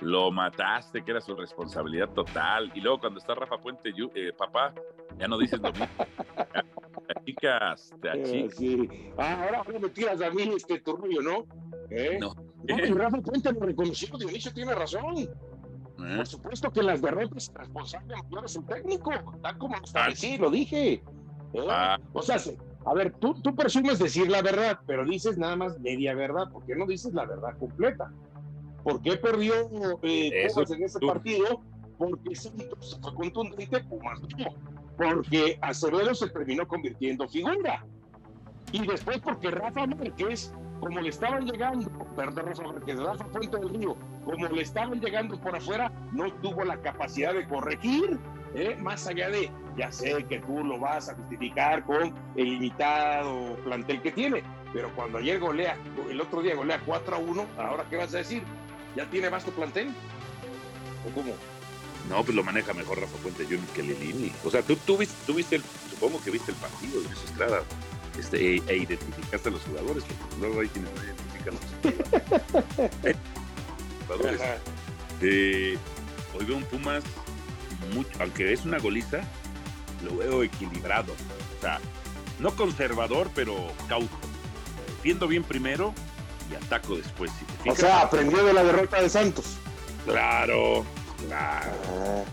Lo 0.00 0.30
mataste, 0.30 1.02
que 1.02 1.10
era 1.10 1.20
su 1.20 1.34
responsabilidad 1.34 2.10
total. 2.10 2.70
Y 2.76 2.80
luego 2.80 3.00
cuando 3.00 3.18
está 3.18 3.34
Rafa 3.34 3.58
Puente, 3.58 3.92
yo, 3.92 4.08
eh, 4.14 4.32
papá, 4.38 4.72
ya 5.18 5.26
no 5.26 5.36
dices 5.36 5.60
lo 5.60 5.72
mismo. 5.72 5.88
Te 7.08 7.18
achicas, 7.18 7.92
te 8.00 8.10
achicas. 8.10 8.56
Sí. 8.56 8.88
Ah, 9.18 9.42
ahora, 9.42 9.64
me 9.80 9.88
tiras 9.88 10.22
a 10.22 10.30
mí 10.30 10.42
este 10.56 10.78
turbio, 10.78 11.20
¿no? 11.22 11.44
¿Eh? 11.90 12.18
No. 12.20 12.36
no 12.68 12.78
y 12.78 12.90
Rafa 12.92 13.18
Puente 13.20 13.52
lo 13.52 13.66
reconoció, 13.66 14.16
Dionisio 14.16 14.54
tiene 14.54 14.76
razón. 14.76 15.18
¿Eh? 15.18 16.16
Por 16.16 16.26
supuesto 16.28 16.70
que 16.70 16.84
las 16.84 17.02
derrotas 17.02 17.52
responsable 17.52 18.14
mayor 18.14 18.44
es 18.44 18.54
el 18.54 18.64
técnico, 18.66 19.10
tal 19.42 19.58
como 19.58 19.76
lo 19.76 19.82
establecí, 19.82 20.38
lo 20.38 20.48
dije. 20.48 21.02
¿Eh? 21.54 21.66
Ah. 21.68 21.98
O 22.12 22.22
sea, 22.22 22.36
a 22.84 22.94
ver, 22.94 23.12
tú, 23.20 23.34
tú 23.34 23.54
presumes 23.54 23.98
decir 23.98 24.30
la 24.30 24.42
verdad, 24.42 24.78
pero 24.86 25.04
dices 25.04 25.38
nada 25.38 25.56
más 25.56 25.78
media 25.80 26.14
verdad, 26.14 26.50
¿por 26.50 26.64
qué 26.64 26.74
no 26.74 26.86
dices 26.86 27.12
la 27.14 27.24
verdad 27.24 27.56
completa? 27.58 28.10
¿Por 28.82 29.00
qué 29.02 29.16
perdió 29.16 29.54
eh, 30.02 30.48
Pumas 30.52 30.70
en 30.70 30.82
ese 30.82 30.98
tú. 30.98 31.06
partido? 31.06 31.60
Porque 31.98 32.34
Santos 32.34 32.98
fue 33.00 33.14
contundente, 33.14 33.80
Pumas 33.84 34.20
no. 34.20 34.28
Porque 34.96 35.58
Acevedo 35.62 36.14
se 36.14 36.28
terminó 36.30 36.66
convirtiendo 36.66 37.28
figura. 37.28 37.84
Y 38.72 38.86
después 38.86 39.20
porque 39.20 39.50
Rafa 39.50 39.86
Márquez, 39.86 40.52
como 40.80 41.00
le 41.00 41.10
estaban 41.10 41.46
llegando, 41.46 41.90
perdón, 42.16 42.46
Rafa 42.46 42.62
Márquez, 42.62 42.98
Rafa 42.98 43.24
Fuente 43.26 43.56
del 43.58 43.68
Río, 43.68 43.96
como 44.24 44.48
le 44.48 44.62
estaban 44.62 45.00
llegando 45.00 45.38
por 45.40 45.54
afuera, 45.54 45.92
no 46.12 46.32
tuvo 46.40 46.64
la 46.64 46.80
capacidad 46.80 47.34
de 47.34 47.46
corregir, 47.46 48.18
¿eh? 48.54 48.76
más 48.80 49.06
allá 49.06 49.30
de, 49.30 49.50
ya 49.76 49.90
sé 49.92 50.24
que 50.24 50.40
tú 50.40 50.64
lo 50.64 50.78
vas 50.78 51.08
a 51.08 51.14
justificar 51.14 51.84
con 51.84 52.14
el 52.36 52.44
limitado 52.44 53.56
plantel 53.64 54.02
que 54.02 54.12
tiene, 54.12 54.42
pero 54.72 54.94
cuando 54.94 55.18
ayer 55.18 55.38
golea, 55.38 55.76
el 56.08 56.20
otro 56.20 56.42
día 56.42 56.54
golea 56.54 56.80
4 56.84 57.16
a 57.16 57.18
1, 57.18 57.46
ahora 57.58 57.86
qué 57.88 57.96
vas 57.96 58.14
a 58.14 58.18
decir? 58.18 58.42
¿Ya 58.96 59.08
tiene 59.08 59.28
vasto 59.28 59.50
plantel? 59.52 59.88
¿O 61.08 61.14
cómo? 61.14 61.34
No, 62.08 62.22
pues 62.24 62.34
lo 62.34 62.42
maneja 62.42 62.72
mejor 62.74 63.00
Rafa 63.00 63.16
Puente 63.18 63.44
Jr. 63.44 63.60
que 63.74 63.82
Lilini. 63.82 64.32
O 64.44 64.50
sea, 64.50 64.62
tú, 64.62 64.76
tú, 64.76 64.98
viste, 64.98 65.14
tú 65.26 65.34
viste 65.34 65.56
el, 65.56 65.62
supongo 65.90 66.22
que 66.22 66.30
viste 66.30 66.50
el 66.50 66.56
partido 66.58 67.00
de 67.00 67.08
Luis 67.08 67.24
Estrada 67.24 67.62
este, 68.18 68.56
e, 68.56 68.62
e, 68.66 68.76
identificaste 68.76 69.48
a 69.48 69.52
los 69.52 69.62
jugadores, 69.62 70.04
porque 70.04 70.36
luego 70.40 70.60
hay 70.60 70.68
quienes 70.68 70.92
no 70.92 71.04
identifican 71.04 71.54
a 71.54 71.58
los 71.58 72.84
jugadores. 74.06 74.40
Eh, 75.24 75.78
hoy 76.34 76.44
veo 76.44 76.56
un 76.56 76.64
Pumas, 76.64 77.04
mucho, 77.94 78.10
aunque 78.20 78.52
es 78.52 78.64
una 78.64 78.78
goliza, 78.78 79.20
lo 80.04 80.16
veo 80.16 80.42
equilibrado. 80.42 81.12
O 81.12 81.60
sea, 81.60 81.80
no 82.38 82.54
conservador, 82.56 83.30
pero 83.34 83.72
cauto. 83.88 84.16
Defiendo 84.96 85.26
bien 85.28 85.44
primero 85.44 85.94
y 86.50 86.54
ataco 86.54 86.96
después. 86.96 87.30
Si 87.62 87.68
O 87.68 87.74
sea, 87.76 88.02
aprendió 88.02 88.44
de 88.44 88.52
la 88.52 88.64
derrota 88.64 89.00
de 89.00 89.08
Santos. 89.08 89.56
claro, 90.04 90.84
claro. 91.28 91.72
Ah. 91.88 92.24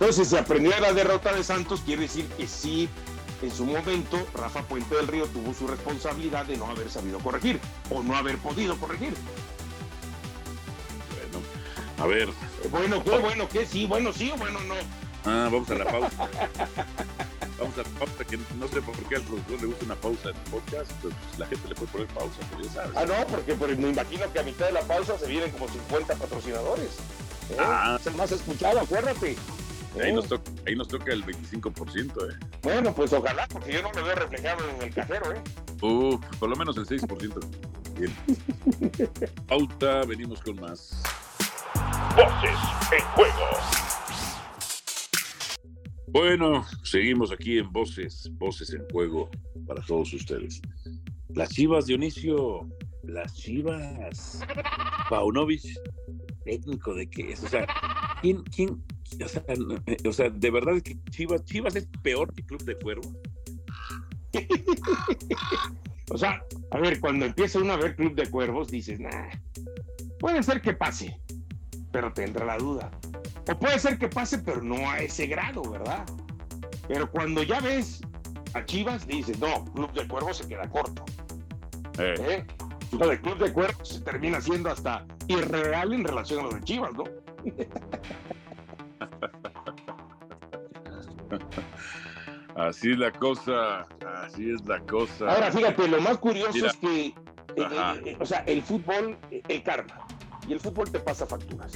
Entonces, 0.00 0.28
si 0.28 0.36
aprendió 0.36 0.72
de 0.72 0.80
la 0.80 0.92
derrota 0.92 1.32
de 1.32 1.44
Santos, 1.44 1.80
quiere 1.84 2.02
decir 2.02 2.26
que 2.36 2.48
sí, 2.48 2.88
en 3.40 3.50
su 3.52 3.64
momento, 3.64 4.18
Rafa 4.34 4.62
Puente 4.62 4.94
del 4.96 5.06
Río 5.06 5.26
tuvo 5.26 5.54
su 5.54 5.66
responsabilidad 5.68 6.44
de 6.46 6.56
no 6.56 6.66
haber 6.66 6.90
sabido 6.90 7.18
corregir 7.20 7.60
o 7.90 8.02
no 8.02 8.16
haber 8.16 8.36
podido 8.38 8.76
corregir. 8.78 9.14
Bueno, 11.14 11.44
a 11.98 12.06
ver, 12.06 12.28
Bueno, 12.70 13.02
qué, 13.02 13.18
bueno, 13.18 13.48
qué, 13.48 13.66
sí, 13.66 13.86
bueno, 13.86 14.12
sí 14.12 14.30
o 14.30 14.36
bueno, 14.36 14.60
no. 14.60 14.74
ah, 15.24 15.48
vamos 15.50 15.70
a 15.70 15.74
la 15.74 15.84
pausa. 15.84 16.28
Vamos 17.58 17.78
a 17.78 17.82
la 17.82 17.88
pausa, 17.90 18.24
que 18.24 18.38
no 18.58 18.66
sé 18.66 18.82
por 18.82 18.96
qué 19.08 19.16
al 19.16 19.22
productor 19.22 19.60
le 19.60 19.66
gusta 19.66 19.84
una 19.84 19.94
pausa 19.94 20.30
en 20.30 20.50
podcast, 20.50 20.90
pues 21.00 21.14
la 21.38 21.46
gente 21.46 21.68
le 21.68 21.74
puede 21.76 21.92
poner 21.92 22.06
pausa, 22.08 22.40
pero 22.50 22.64
ya 22.64 22.70
sabes. 22.72 22.96
Ah, 22.96 23.04
no, 23.06 23.26
porque 23.28 23.54
pues, 23.54 23.78
me 23.78 23.90
imagino 23.90 24.32
que 24.32 24.40
a 24.40 24.42
mitad 24.42 24.66
de 24.66 24.72
la 24.72 24.80
pausa 24.80 25.16
se 25.16 25.28
vienen 25.28 25.50
como 25.52 25.68
50 25.68 26.14
patrocinadores. 26.16 26.98
¿eh? 27.50 27.56
Ah. 27.60 27.98
Es 28.00 28.06
el 28.08 28.14
más 28.16 28.32
escuchado, 28.32 28.80
acuérdate. 28.80 29.36
Ahí 30.00 30.10
¿Eh? 30.10 30.12
nos, 30.12 30.26
toca, 30.26 30.50
ahí 30.66 30.74
nos 30.74 30.88
toca 30.88 31.12
el 31.12 31.24
25%, 31.24 32.30
¿eh? 32.30 32.38
Bueno, 32.62 32.94
pues 32.94 33.12
ojalá, 33.12 33.46
porque 33.48 33.74
yo 33.74 33.82
no 33.82 33.92
lo 33.92 34.02
veo 34.02 34.14
reflejado 34.14 34.68
en 34.70 34.82
el 34.82 34.94
cajero, 34.94 35.32
¿eh? 35.32 35.42
Uh, 35.82 36.18
por 36.38 36.48
lo 36.48 36.56
menos 36.56 36.76
el 36.78 36.86
6%. 36.86 37.40
Bien. 37.98 38.16
Pauta, 39.46 40.04
venimos 40.04 40.40
con 40.40 40.58
más. 40.60 41.00
Voces 42.16 42.58
en 42.92 43.04
juego. 43.14 43.46
Bueno, 46.08 46.64
seguimos 46.82 47.32
aquí 47.32 47.58
en 47.58 47.72
Voces, 47.72 48.30
Voces 48.34 48.74
en 48.74 48.86
Juego 48.90 49.30
para 49.66 49.80
todos 49.82 50.12
ustedes. 50.12 50.60
Las 51.30 51.48
Chivas, 51.50 51.86
Dionisio, 51.86 52.68
las 53.04 53.34
Chivas. 53.34 54.40
Paunovic, 55.08 55.62
técnico 56.44 56.94
de 56.94 57.08
qué 57.08 57.32
es, 57.32 57.42
o 57.44 57.48
sea, 57.48 57.66
¿quién, 58.20 58.42
quién, 58.44 58.82
o 59.24 59.28
sea, 59.28 59.44
eh, 59.48 59.96
o 60.06 60.12
sea, 60.12 60.28
de 60.28 60.50
verdad 60.50 60.76
es 60.76 60.82
que 60.82 60.98
Chivas, 61.10 61.44
Chivas 61.44 61.76
es 61.76 61.88
peor 62.02 62.34
que 62.34 62.44
Club 62.44 62.62
de 62.64 62.76
Cuervos? 62.76 63.16
O 66.10 66.18
sea, 66.18 66.44
a 66.72 66.78
ver, 66.78 67.00
cuando 67.00 67.24
empieza 67.24 67.58
uno 67.58 67.72
a 67.72 67.76
ver 67.76 67.96
Club 67.96 68.14
de 68.14 68.28
Cuervos, 68.28 68.68
dices, 68.68 69.00
nah, 69.00 69.30
puede 70.18 70.42
ser 70.42 70.60
que 70.60 70.74
pase, 70.74 71.18
pero 71.92 72.12
tendrá 72.12 72.44
la 72.44 72.58
duda. 72.58 72.90
O 73.48 73.58
puede 73.58 73.78
ser 73.78 73.98
que 73.98 74.08
pase, 74.08 74.38
pero 74.38 74.62
no 74.62 74.90
a 74.90 74.98
ese 74.98 75.26
grado, 75.26 75.62
¿verdad? 75.62 76.04
Pero 76.88 77.10
cuando 77.10 77.42
ya 77.42 77.60
ves 77.60 78.00
a 78.54 78.64
Chivas, 78.64 79.06
dices, 79.06 79.38
no, 79.38 79.64
Club 79.66 79.92
de 79.92 80.08
Cuervos 80.08 80.38
se 80.38 80.48
queda 80.48 80.68
corto. 80.68 81.04
Eh, 81.98 82.14
¿eh? 82.18 82.44
Lo 82.98 83.08
de 83.08 83.20
Club 83.20 83.38
de 83.38 83.52
Cuervos 83.52 83.88
se 83.88 84.00
termina 84.00 84.40
siendo 84.40 84.70
hasta 84.70 85.04
irreal 85.28 85.92
en 85.92 86.04
relación 86.04 86.40
a 86.40 86.42
lo 86.44 86.50
de 86.50 86.62
Chivas, 86.62 86.92
¿no? 86.94 87.04
así 92.56 92.92
es 92.92 92.98
la 92.98 93.12
cosa, 93.12 93.86
así 94.24 94.50
es 94.50 94.64
la 94.66 94.80
cosa. 94.80 95.32
Ahora, 95.32 95.50
fíjate, 95.50 95.88
lo 95.88 96.00
más 96.00 96.18
curioso 96.18 96.52
Mira. 96.54 96.68
es 96.68 96.76
que, 96.76 97.14
eh, 97.56 98.16
o 98.20 98.26
sea, 98.26 98.40
el 98.46 98.62
fútbol, 98.62 99.16
el 99.30 99.62
karma, 99.62 100.01
y 100.46 100.52
el 100.52 100.60
fútbol 100.60 100.90
te 100.90 100.98
pasa 101.00 101.26
facturas. 101.26 101.72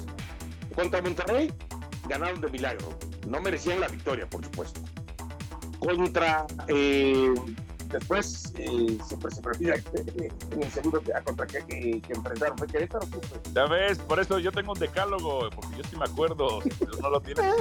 Contra 0.74 1.00
Monterrey, 1.02 1.52
ganaron 2.08 2.40
de 2.40 2.48
milagro. 2.50 2.88
No 3.28 3.40
merecían 3.40 3.80
la 3.80 3.88
victoria, 3.88 4.28
por 4.28 4.44
supuesto. 4.44 4.80
Contra, 5.80 6.46
eh, 6.68 7.32
después, 7.88 8.52
eh, 8.56 8.98
se, 9.06 9.16
se 9.30 9.42
prefiere 9.42 9.82
eh, 9.94 10.30
en 10.52 10.62
el 10.62 10.70
segundo, 10.70 11.02
ah, 11.14 11.20
contra 11.22 11.46
que, 11.46 11.58
que, 11.66 12.00
que 12.00 12.12
enfrentaron, 12.12 12.58
fue 12.58 12.66
Querétaro. 12.66 13.06
Ya 13.54 13.66
ves, 13.66 13.98
por 13.98 14.18
eso 14.20 14.38
yo 14.38 14.50
tengo 14.52 14.72
un 14.72 14.78
decálogo, 14.78 15.48
porque 15.50 15.76
yo 15.76 15.82
sí 15.88 15.96
me 15.96 16.04
acuerdo, 16.04 16.60
si 16.62 16.70
no 17.00 17.10
lo 17.10 17.20
tienes, 17.20 17.54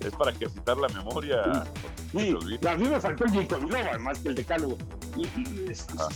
es 0.00 0.12
para 0.16 0.30
ejercitar 0.30 0.76
la 0.76 0.88
memoria. 0.88 1.64
Sí, 2.12 2.34
a 2.66 2.76
mí 2.76 2.88
me 2.88 3.00
faltó 3.00 3.24
el 3.24 3.30
Jacob 3.32 3.62
Nova, 3.68 3.98
más 3.98 4.18
que 4.20 4.28
el 4.28 4.34
decálogo. 4.36 4.78
Y, 5.16 5.22
y 5.24 5.66
es- 5.70 5.86
Ah. 5.98 6.08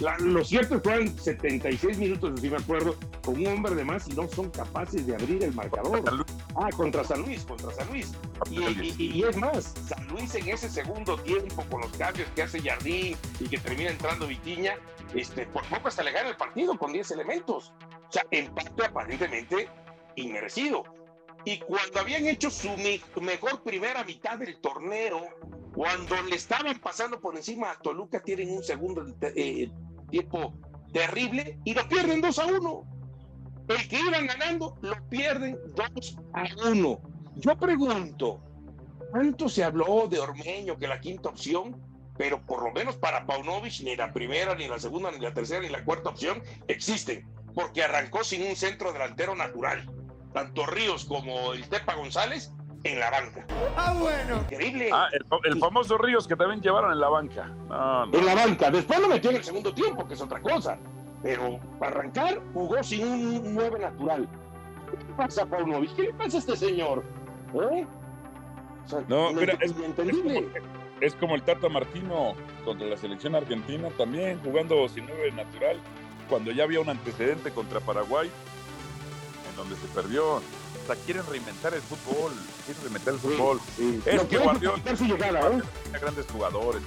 La- 0.00 0.18
lo 0.18 0.44
cierto 0.44 0.76
es 0.76 0.82
que 0.82 0.88
fueron 0.90 1.18
76 1.18 1.98
minutos, 1.98 2.40
si 2.40 2.50
me 2.50 2.56
acuerdo, 2.56 2.96
con 3.24 3.36
un 3.36 3.46
hombre 3.46 3.74
de 3.74 3.84
más 3.84 4.08
y 4.08 4.12
no 4.14 4.28
son 4.28 4.50
capaces 4.50 5.06
de 5.06 5.14
abrir 5.14 5.42
el 5.44 5.54
marcador. 5.54 6.02
Ah, 6.54 6.68
contra 6.76 7.04
San 7.04 7.22
Luis, 7.22 7.44
contra 7.44 7.72
San 7.72 7.88
Luis. 7.88 8.12
Y, 8.50 8.60
y- 8.60 8.94
y- 8.98 9.10
y 9.18 9.22
es 9.24 9.36
más, 9.36 9.74
San 9.88 10.06
Luis 10.08 10.34
en 10.34 10.48
ese 10.48 10.68
segundo 10.68 11.16
tiempo, 11.18 11.64
con 11.70 11.80
los 11.82 11.90
cambios 11.92 12.28
que 12.34 12.42
hace 12.42 12.60
Jardín 12.60 13.16
y 13.40 13.48
que 13.48 13.58
termina 13.58 13.90
entrando 13.90 14.26
Vitiña, 14.26 14.74
este, 15.14 15.46
por 15.46 15.64
poco 15.68 15.88
hasta 15.88 16.02
le 16.02 16.12
gana 16.12 16.30
el 16.30 16.36
partido 16.36 16.76
con 16.78 16.92
10 16.92 17.10
elementos. 17.10 17.72
O 18.08 18.12
sea, 18.12 18.22
empate 18.30 18.84
aparentemente 18.84 19.68
inmerecido. 20.16 20.84
Y 21.44 21.58
cuando 21.60 22.00
habían 22.00 22.26
hecho 22.26 22.50
su 22.50 22.68
me- 22.76 23.00
mejor 23.20 23.62
primera 23.62 24.02
mitad 24.04 24.36
del 24.38 24.56
torneo, 24.60 25.20
cuando 25.74 26.20
le 26.22 26.36
estaban 26.36 26.78
pasando 26.80 27.20
por 27.20 27.36
encima 27.36 27.70
a 27.70 27.78
Toluca, 27.78 28.20
tienen 28.20 28.50
un 28.50 28.64
segundo 28.64 29.04
eh, 29.20 29.70
tiempo 30.06 30.54
terrible 30.92 31.58
y 31.64 31.74
lo 31.74 31.88
pierden 31.88 32.20
2 32.20 32.38
a 32.38 32.46
1. 32.46 32.84
El 33.68 33.88
que 33.88 34.00
iban 34.00 34.26
ganando 34.26 34.76
lo 34.80 34.94
pierden 35.08 35.58
2 35.74 36.18
a 36.34 36.68
1. 36.70 37.00
Yo 37.36 37.56
pregunto, 37.56 38.40
¿cuánto 39.10 39.48
se 39.48 39.64
habló 39.64 40.06
de 40.08 40.20
Ormeño, 40.20 40.78
que 40.78 40.88
la 40.88 41.00
quinta 41.00 41.28
opción? 41.28 41.80
Pero 42.16 42.40
por 42.46 42.62
lo 42.62 42.72
menos 42.72 42.96
para 42.96 43.26
Paunovic, 43.26 43.80
ni 43.82 43.94
la 43.94 44.12
primera, 44.12 44.54
ni 44.54 44.68
la 44.68 44.78
segunda, 44.78 45.10
ni 45.10 45.18
la 45.18 45.34
tercera, 45.34 45.60
ni 45.60 45.68
la 45.68 45.84
cuarta 45.84 46.10
opción 46.10 46.42
existen, 46.66 47.28
porque 47.54 47.82
arrancó 47.82 48.24
sin 48.24 48.42
un 48.42 48.56
centro 48.56 48.92
delantero 48.92 49.34
natural. 49.34 49.86
Tanto 50.32 50.64
Ríos 50.66 51.04
como 51.04 51.52
el 51.52 51.68
Tepa 51.68 51.94
González 51.94 52.52
en 52.84 53.00
la 53.00 53.10
banca. 53.10 53.44
Ah, 53.76 53.94
bueno. 53.98 54.36
Increíble. 54.50 54.90
Ah, 54.92 55.08
el, 55.12 55.24
el 55.52 55.58
famoso 55.60 55.98
Ríos 55.98 56.26
que 56.28 56.36
también 56.36 56.60
llevaron 56.60 56.92
en 56.92 57.00
la 57.00 57.08
banca. 57.08 57.46
No, 57.68 58.06
no. 58.06 58.18
en 58.18 58.26
la 58.26 58.34
banca. 58.34 58.70
Después 58.70 59.00
lo 59.00 59.08
metió 59.08 59.30
en 59.30 59.36
el 59.36 59.44
segundo 59.44 59.72
tiempo, 59.74 60.06
que 60.06 60.14
es 60.14 60.20
otra 60.20 60.40
cosa. 60.40 60.78
Pero 61.22 61.58
para 61.78 61.92
arrancar, 61.92 62.40
jugó 62.54 62.82
sin 62.82 63.06
un 63.06 63.54
9 63.54 63.78
natural. 63.80 64.28
¿Qué 64.90 64.96
le 64.98 65.14
pasa 65.14 65.42
a 65.42 65.46
Paunovic? 65.46 65.94
¿Qué 65.96 66.02
le 66.04 66.14
pasa 66.14 66.36
a 66.36 66.40
este 66.40 66.56
señor? 66.56 67.02
¿Eh? 67.54 67.86
O 68.84 68.88
sea, 68.88 69.02
No, 69.08 69.32
mira, 69.32 69.54
es- 69.60 69.72
inentendible. 69.72 70.46
Es 71.00 71.14
como 71.16 71.34
el 71.34 71.42
Tata 71.42 71.68
Martino 71.68 72.34
contra 72.64 72.86
la 72.86 72.96
selección 72.96 73.34
argentina, 73.34 73.88
también 73.98 74.40
jugando 74.44 74.88
sin 74.88 75.06
nueve 75.06 75.30
natural, 75.32 75.78
cuando 76.28 76.52
ya 76.52 76.64
había 76.64 76.80
un 76.80 76.88
antecedente 76.88 77.50
contra 77.50 77.80
Paraguay, 77.80 78.30
donde 79.56 79.76
se 79.76 79.86
perdió. 79.88 80.34
O 80.36 80.42
sea, 80.86 80.94
quieren 81.04 81.24
reinventar 81.28 81.74
el 81.74 81.82
fútbol, 81.82 82.32
quieren 82.64 82.82
reinventar 82.82 83.14
el 83.14 83.20
fútbol. 83.20 83.60
Sí. 83.76 84.00
Es 84.06 84.14
Lo 84.16 84.28
que 84.28 84.38
Guardiola- 84.38 84.96
su 84.96 85.04
llegada, 85.04 85.40
¿eh? 85.50 85.62
Grandes 86.00 86.26
jugadores. 86.30 86.82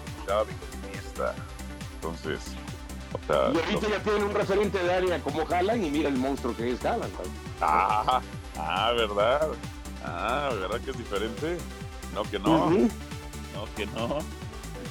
Entonces, 1.95 2.39
o 3.13 3.19
sea, 3.27 3.51
Y 3.53 3.57
ahorita 3.57 3.89
ya 3.89 4.03
tiene 4.03 4.23
un 4.23 4.33
referente 4.33 4.79
de 4.81 4.93
área 4.93 5.19
como 5.21 5.41
Haaland 5.49 5.83
y 5.83 5.89
mira 5.91 6.09
el 6.09 6.15
monstruo 6.17 6.55
que 6.55 6.71
es 6.71 6.85
Haaland. 6.85 7.11
ah, 7.61 8.21
ah, 8.57 8.91
¿verdad? 8.95 9.49
Ah, 10.05 10.49
¿verdad 10.53 10.79
que 10.81 10.91
es 10.91 10.97
diferente? 10.97 11.57
No, 12.13 12.23
que 12.23 12.39
no, 12.39 12.69
no, 12.69 12.87
que 13.75 13.85
no. 13.87 14.19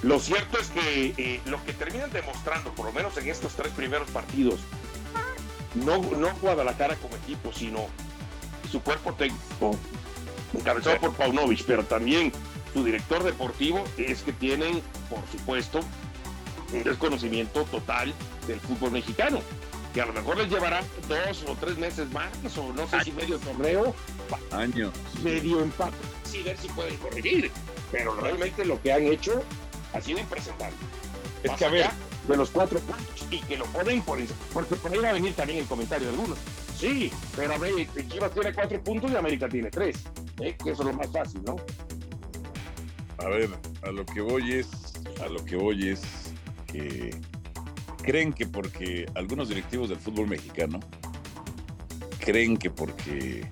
Lo 0.03 0.21
cierto 0.21 0.59
es 0.59 0.69
que 0.69 1.15
eh, 1.17 1.41
lo 1.47 1.65
que 1.65 1.73
terminan 1.73 2.11
demostrando, 2.13 2.73
por 2.75 2.87
lo 2.87 2.93
menos 2.93 3.17
en 3.17 3.29
estos 3.29 3.55
tres 3.55 3.73
primeros 3.73 4.09
partidos, 4.11 4.61
no, 5.75 5.99
no 5.99 6.35
Guadalajara 6.41 6.97
como 6.97 7.17
equipo, 7.17 7.53
sino 7.53 7.87
su 8.71 8.83
cuerpo 8.83 9.13
técnico, 9.15 9.77
encabezado 10.55 10.99
por 10.99 11.15
Paunovic, 11.15 11.65
pero 11.65 11.85
también 11.85 12.33
su 12.73 12.85
director 12.85 13.23
deportivo, 13.23 13.85
es 13.97 14.23
que 14.23 14.33
tienen, 14.33 14.83
por 15.09 15.21
supuesto, 15.31 15.81
un 16.73 16.83
desconocimiento 16.83 17.65
total 17.65 18.13
del 18.47 18.61
fútbol 18.61 18.93
mexicano, 18.93 19.41
que 19.95 20.03
a 20.03 20.07
lo 20.07 20.13
mejor 20.13 20.37
les 20.37 20.51
llevará 20.51 20.83
dos 21.09 21.45
o 21.49 21.57
tres 21.57 21.79
meses 21.79 22.11
más, 22.13 22.29
o 22.57 22.73
no 22.73 22.87
sé 22.89 23.05
si 23.05 23.13
medio 23.13 23.39
torneo, 23.39 23.95
Años. 24.53 24.93
medio 25.23 25.61
empate, 25.61 25.97
sí 26.25 26.43
ver 26.43 26.59
si 26.59 26.69
pueden 26.69 26.97
corregir, 26.97 27.51
pero 27.91 28.15
realmente 28.15 28.65
lo 28.65 28.81
que 28.83 28.93
han 28.93 29.07
hecho 29.07 29.43
ha 29.95 30.01
sido 30.01 30.19
impresentable. 30.19 30.77
Es 31.43 31.51
Más 31.51 31.59
que 31.59 31.65
a 31.65 31.71
ver, 31.71 31.85
allá 31.85 31.95
de 32.29 32.37
los 32.37 32.51
cuatro 32.51 32.79
puntos 32.81 33.27
y 33.31 33.41
que 33.41 33.57
lo 33.57 33.65
ponen 33.67 34.03
por 34.03 34.21
encima, 34.21 34.39
porque 34.53 34.77
por 34.77 34.93
ahí 34.93 34.99
va 34.99 35.11
a 35.11 35.13
venir 35.15 35.35
también 35.35 35.61
el 35.61 35.65
comentario 35.65 36.09
de 36.09 36.15
algunos. 36.15 36.39
Sí, 36.77 37.11
pero 37.35 37.55
a 37.55 37.59
ver, 37.59 37.75
Chivas 38.09 38.33
tiene 38.33 38.53
cuatro 38.53 38.83
puntos 38.85 39.11
y 39.11 39.17
América 39.17 39.49
tiene 39.49 39.71
tres, 39.71 40.05
¿eh? 40.41 40.57
que 40.63 40.71
eso 40.71 40.83
es 40.83 40.89
lo 40.89 40.93
más 40.93 41.11
fácil, 41.11 41.43
¿no? 41.45 41.57
A 43.19 43.29
ver, 43.29 43.51
a 43.83 43.91
lo 43.91 44.05
que 44.07 44.21
voy 44.21 44.53
es, 44.53 44.69
a 45.23 45.27
lo 45.27 45.45
que 45.45 45.57
voy 45.57 45.89
es 45.89 46.03
que 46.67 47.11
creen 48.03 48.33
que 48.33 48.47
porque 48.47 49.07
algunos 49.15 49.49
directivos 49.49 49.89
del 49.89 49.99
fútbol 49.99 50.29
mexicano 50.29 50.79
creen 52.19 52.57
que 52.57 52.71
porque 52.71 53.51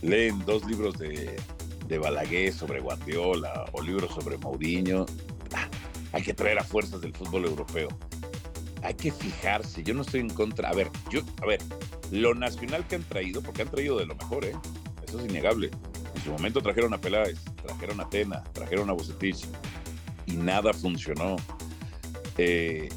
leen 0.00 0.38
dos 0.46 0.64
libros 0.64 0.96
de, 0.96 1.36
de 1.88 1.98
Balaguer 1.98 2.52
sobre 2.52 2.80
Guardiola 2.80 3.66
o 3.72 3.82
libros 3.82 4.14
sobre 4.14 4.38
Mourinho, 4.38 5.06
hay 6.16 6.22
que 6.22 6.32
traer 6.32 6.58
a 6.58 6.64
fuerzas 6.64 7.02
del 7.02 7.12
fútbol 7.12 7.44
europeo. 7.44 7.88
Hay 8.82 8.94
que 8.94 9.12
fijarse, 9.12 9.82
yo 9.82 9.92
no 9.92 10.00
estoy 10.00 10.20
en 10.20 10.30
contra. 10.30 10.70
A 10.70 10.72
ver, 10.72 10.88
yo, 11.10 11.20
a 11.42 11.46
ver, 11.46 11.60
lo 12.10 12.34
nacional 12.34 12.86
que 12.88 12.94
han 12.96 13.02
traído, 13.02 13.42
porque 13.42 13.60
han 13.60 13.70
traído 13.70 13.98
de 13.98 14.06
lo 14.06 14.14
mejor, 14.14 14.46
¿eh? 14.46 14.54
Eso 15.06 15.20
es 15.20 15.26
innegable. 15.26 15.70
En 16.14 16.22
su 16.22 16.30
momento 16.30 16.62
trajeron 16.62 16.94
a 16.94 16.98
Peláez, 16.98 17.38
trajeron 17.62 18.00
a 18.00 18.08
Tena, 18.08 18.42
trajeron 18.54 18.88
a 18.88 18.94
Bucetich 18.94 19.44
y 20.24 20.36
nada 20.36 20.72
funcionó. 20.72 21.36
Eh, 22.38 22.88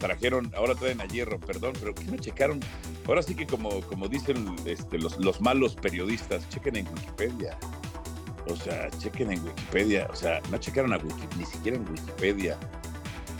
trajeron, 0.00 0.52
ahora 0.56 0.74
traen 0.74 1.00
a 1.00 1.06
Hierro, 1.06 1.38
perdón, 1.38 1.74
pero 1.78 1.94
¿qué 1.94 2.02
no 2.06 2.16
checaron? 2.16 2.58
Ahora 3.06 3.22
sí 3.22 3.36
que 3.36 3.46
como, 3.46 3.80
como 3.82 4.08
dicen 4.08 4.56
este, 4.64 4.98
los, 4.98 5.20
los 5.20 5.40
malos 5.40 5.76
periodistas, 5.76 6.48
chequen 6.48 6.74
en 6.74 6.88
Wikipedia. 6.88 7.56
O 8.48 8.56
sea, 8.56 8.90
chequen 8.98 9.32
en 9.32 9.44
Wikipedia. 9.44 10.08
O 10.10 10.16
sea, 10.16 10.40
no 10.50 10.58
checaron 10.58 10.92
a 10.92 10.96
Wikipedia, 10.96 11.36
ni 11.36 11.46
siquiera 11.46 11.76
en 11.76 11.88
Wikipedia. 11.88 12.58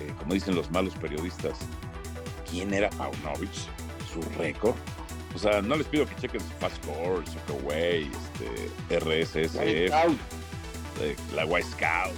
Eh, 0.01 0.13
como 0.19 0.35
dicen 0.35 0.55
los 0.55 0.71
malos 0.71 0.95
periodistas. 0.95 1.59
¿Quién 2.51 2.73
era 2.73 2.91
Paunovic? 2.91 3.53
Su 4.13 4.21
récord. 4.39 4.77
O 5.35 5.39
sea, 5.39 5.61
no 5.61 5.77
les 5.77 5.87
pido 5.87 6.07
que 6.07 6.17
chequen 6.17 6.41
su 6.41 6.49
Fast 6.59 6.83
Score, 6.83 7.25
Soccerway, 7.27 8.11
este, 8.11 8.99
RSS, 8.99 9.57
eh, 9.61 9.91
la 11.35 11.45
White 11.45 11.69
Scout. 11.69 12.15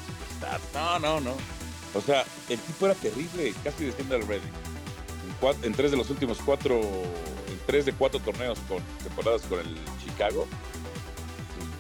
No, 0.73 0.99
no, 0.99 1.21
no. 1.21 1.35
O 1.95 2.01
sea, 2.01 2.25
el 2.49 2.59
tipo 2.59 2.87
era 2.87 2.95
terrible, 2.95 3.53
casi 3.65 3.85
desciende 3.85 4.15
al 4.17 4.27
Reading. 4.27 4.49
En, 5.43 5.65
en, 5.65 5.73
tres 5.75 5.91
de 5.91 5.97
los 5.97 6.09
últimos 6.11 6.39
cuatro, 6.39 6.81
en 6.81 7.59
tres 7.67 7.85
de 7.87 7.93
cuatro 7.93 8.21
torneos 8.21 8.59
con 8.69 8.83
temporadas 9.03 9.43
con 9.43 9.59
el 9.59 9.77
Chicago. 10.05 10.47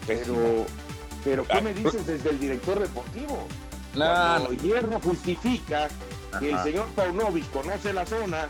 Pero, 0.07 0.67
pero 1.25 1.47
¿qué 1.47 1.59
ah, 1.59 1.61
me 1.61 1.75
dices 1.75 2.07
desde 2.07 2.31
el 2.31 2.41
director 2.41 2.79
deportivo? 2.79 3.47
No, 3.95 4.39
no. 4.39 4.53
Hierro 4.53 5.01
justifica 5.01 5.89
que 6.39 6.51
el 6.51 6.59
señor 6.63 6.87
Paunovic 6.95 7.51
conoce 7.51 7.93
la 7.93 8.07
zona 8.07 8.47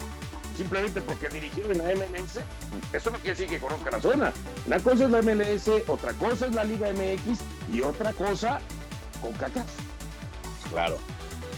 simplemente 0.57 1.01
porque 1.01 1.29
dirigió 1.31 1.71
en 1.71 1.79
la 1.79 1.85
MLS, 1.85 2.39
eso 2.93 3.11
no 3.11 3.17
quiere 3.19 3.31
decir 3.31 3.49
que 3.49 3.59
conozca 3.59 3.91
la 3.91 4.01
zona. 4.01 4.33
Una 4.67 4.79
cosa 4.79 5.05
es 5.05 5.11
la 5.11 5.23
MLS, 5.23 5.69
otra 5.87 6.13
cosa 6.13 6.47
es 6.47 6.55
la 6.55 6.65
Liga 6.65 6.93
MX 6.93 7.41
y 7.73 7.81
otra 7.81 8.13
cosa 8.13 8.61
con 9.23 9.33
cacas. 9.33 9.65
Claro. 10.71 10.99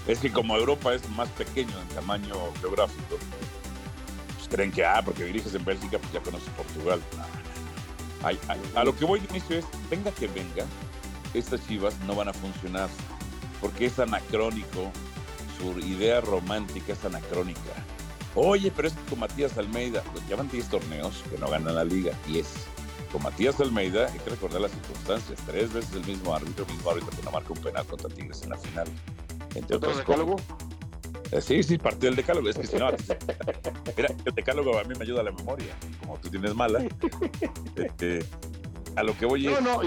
Es 0.07 0.21
que 0.21 0.31
como 0.33 0.57
Europa 0.57 0.95
es 0.95 1.09
más 1.11 1.29
pequeño 1.31 1.73
en 1.81 1.89
tamaño 1.89 2.35
geográfico, 2.61 3.19
pues 4.37 4.49
creen 4.49 4.71
que, 4.71 4.85
ah, 4.85 5.03
porque 5.05 5.25
diriges 5.25 5.55
en 5.55 5.65
Bélgica, 5.65 5.99
pues 5.99 6.13
ya 6.13 6.21
conoces 6.21 6.49
Portugal. 6.51 7.01
a 8.75 8.85
lo 8.85 8.97
que 8.97 9.05
voy 9.05 9.19
de 9.19 9.27
inicio 9.31 9.59
es, 9.59 9.65
venga 9.91 10.13
que 10.13 10.29
venga, 10.29 10.65
estas 11.35 11.67
chivas 11.67 11.95
no 12.07 12.15
van 12.15 12.29
a 12.29 12.33
funcionar, 12.33 12.89
porque 13.61 13.87
es 13.87 13.99
anacrónico, 13.99 14.91
su 15.59 15.79
idea 15.79 16.21
romántica 16.21 16.93
es 16.93 17.05
anacrónica. 17.05 17.61
Oye, 18.35 18.73
pero 18.75 18.89
es 18.89 18.95
con 19.09 19.21
Matías 19.21 19.59
Almeida, 19.59 20.03
pues 20.13 20.27
llevan 20.27 20.49
10 20.49 20.69
torneos 20.69 21.23
que 21.31 21.39
no 21.39 21.49
ganan 21.49 21.75
la 21.75 21.85
liga, 21.85 22.13
10. 22.27 22.47
Con 23.13 23.23
Matías 23.23 23.61
Almeida, 23.61 24.09
hay 24.11 24.19
que 24.19 24.31
recordar 24.31 24.63
las 24.63 24.73
circunstancias, 24.73 25.39
tres 25.47 25.73
veces 25.73 25.93
el 25.95 26.07
mismo 26.07 26.35
árbitro, 26.35 26.65
el 26.67 26.75
mismo 26.75 26.91
árbitro 26.91 27.11
que 27.11 27.23
no 27.23 27.31
marca 27.31 27.53
un 27.53 27.61
penal 27.61 27.85
contra 27.87 28.09
Tigres 28.09 28.43
en 28.43 28.51
la 28.51 28.57
final 28.57 28.89
entre 29.55 29.77
otros 29.77 29.99
decálogo? 29.99 30.37
Eh, 31.31 31.41
sí, 31.41 31.63
sí, 31.63 31.79
partió 31.79 32.09
el 32.09 32.17
decálogo. 32.17 32.49
Es 32.49 32.57
que 32.57 32.67
si 32.67 32.77
no, 32.77 32.91
mira, 33.97 34.15
el 34.25 34.35
decálogo 34.35 34.79
a 34.79 34.85
mí 34.85 34.95
me 34.97 35.05
ayuda 35.05 35.21
a 35.21 35.25
la 35.25 35.33
memoria. 35.33 35.75
Como 36.01 36.19
tú 36.19 36.29
tienes 36.29 36.55
mala, 36.55 36.85
este, 37.77 38.25
a 38.97 39.03
lo 39.03 39.17
que 39.17 39.27
voy 39.27 39.49
es. 39.49 39.61
No, 39.63 39.81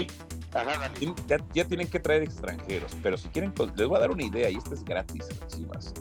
ya, 1.54 1.64
tienen 1.64 1.88
que 1.88 2.00
traer 2.00 2.22
extranjeros, 2.22 2.96
pero 3.02 3.16
si 3.16 3.28
quieren, 3.28 3.52
les 3.76 3.86
voy 3.86 3.96
a 3.96 4.00
dar 4.00 4.10
una 4.10 4.24
idea 4.24 4.50
y 4.50 4.56
esta 4.56 4.74
es 4.74 4.84
gratis, 4.84 5.28
chivas. 5.48 5.94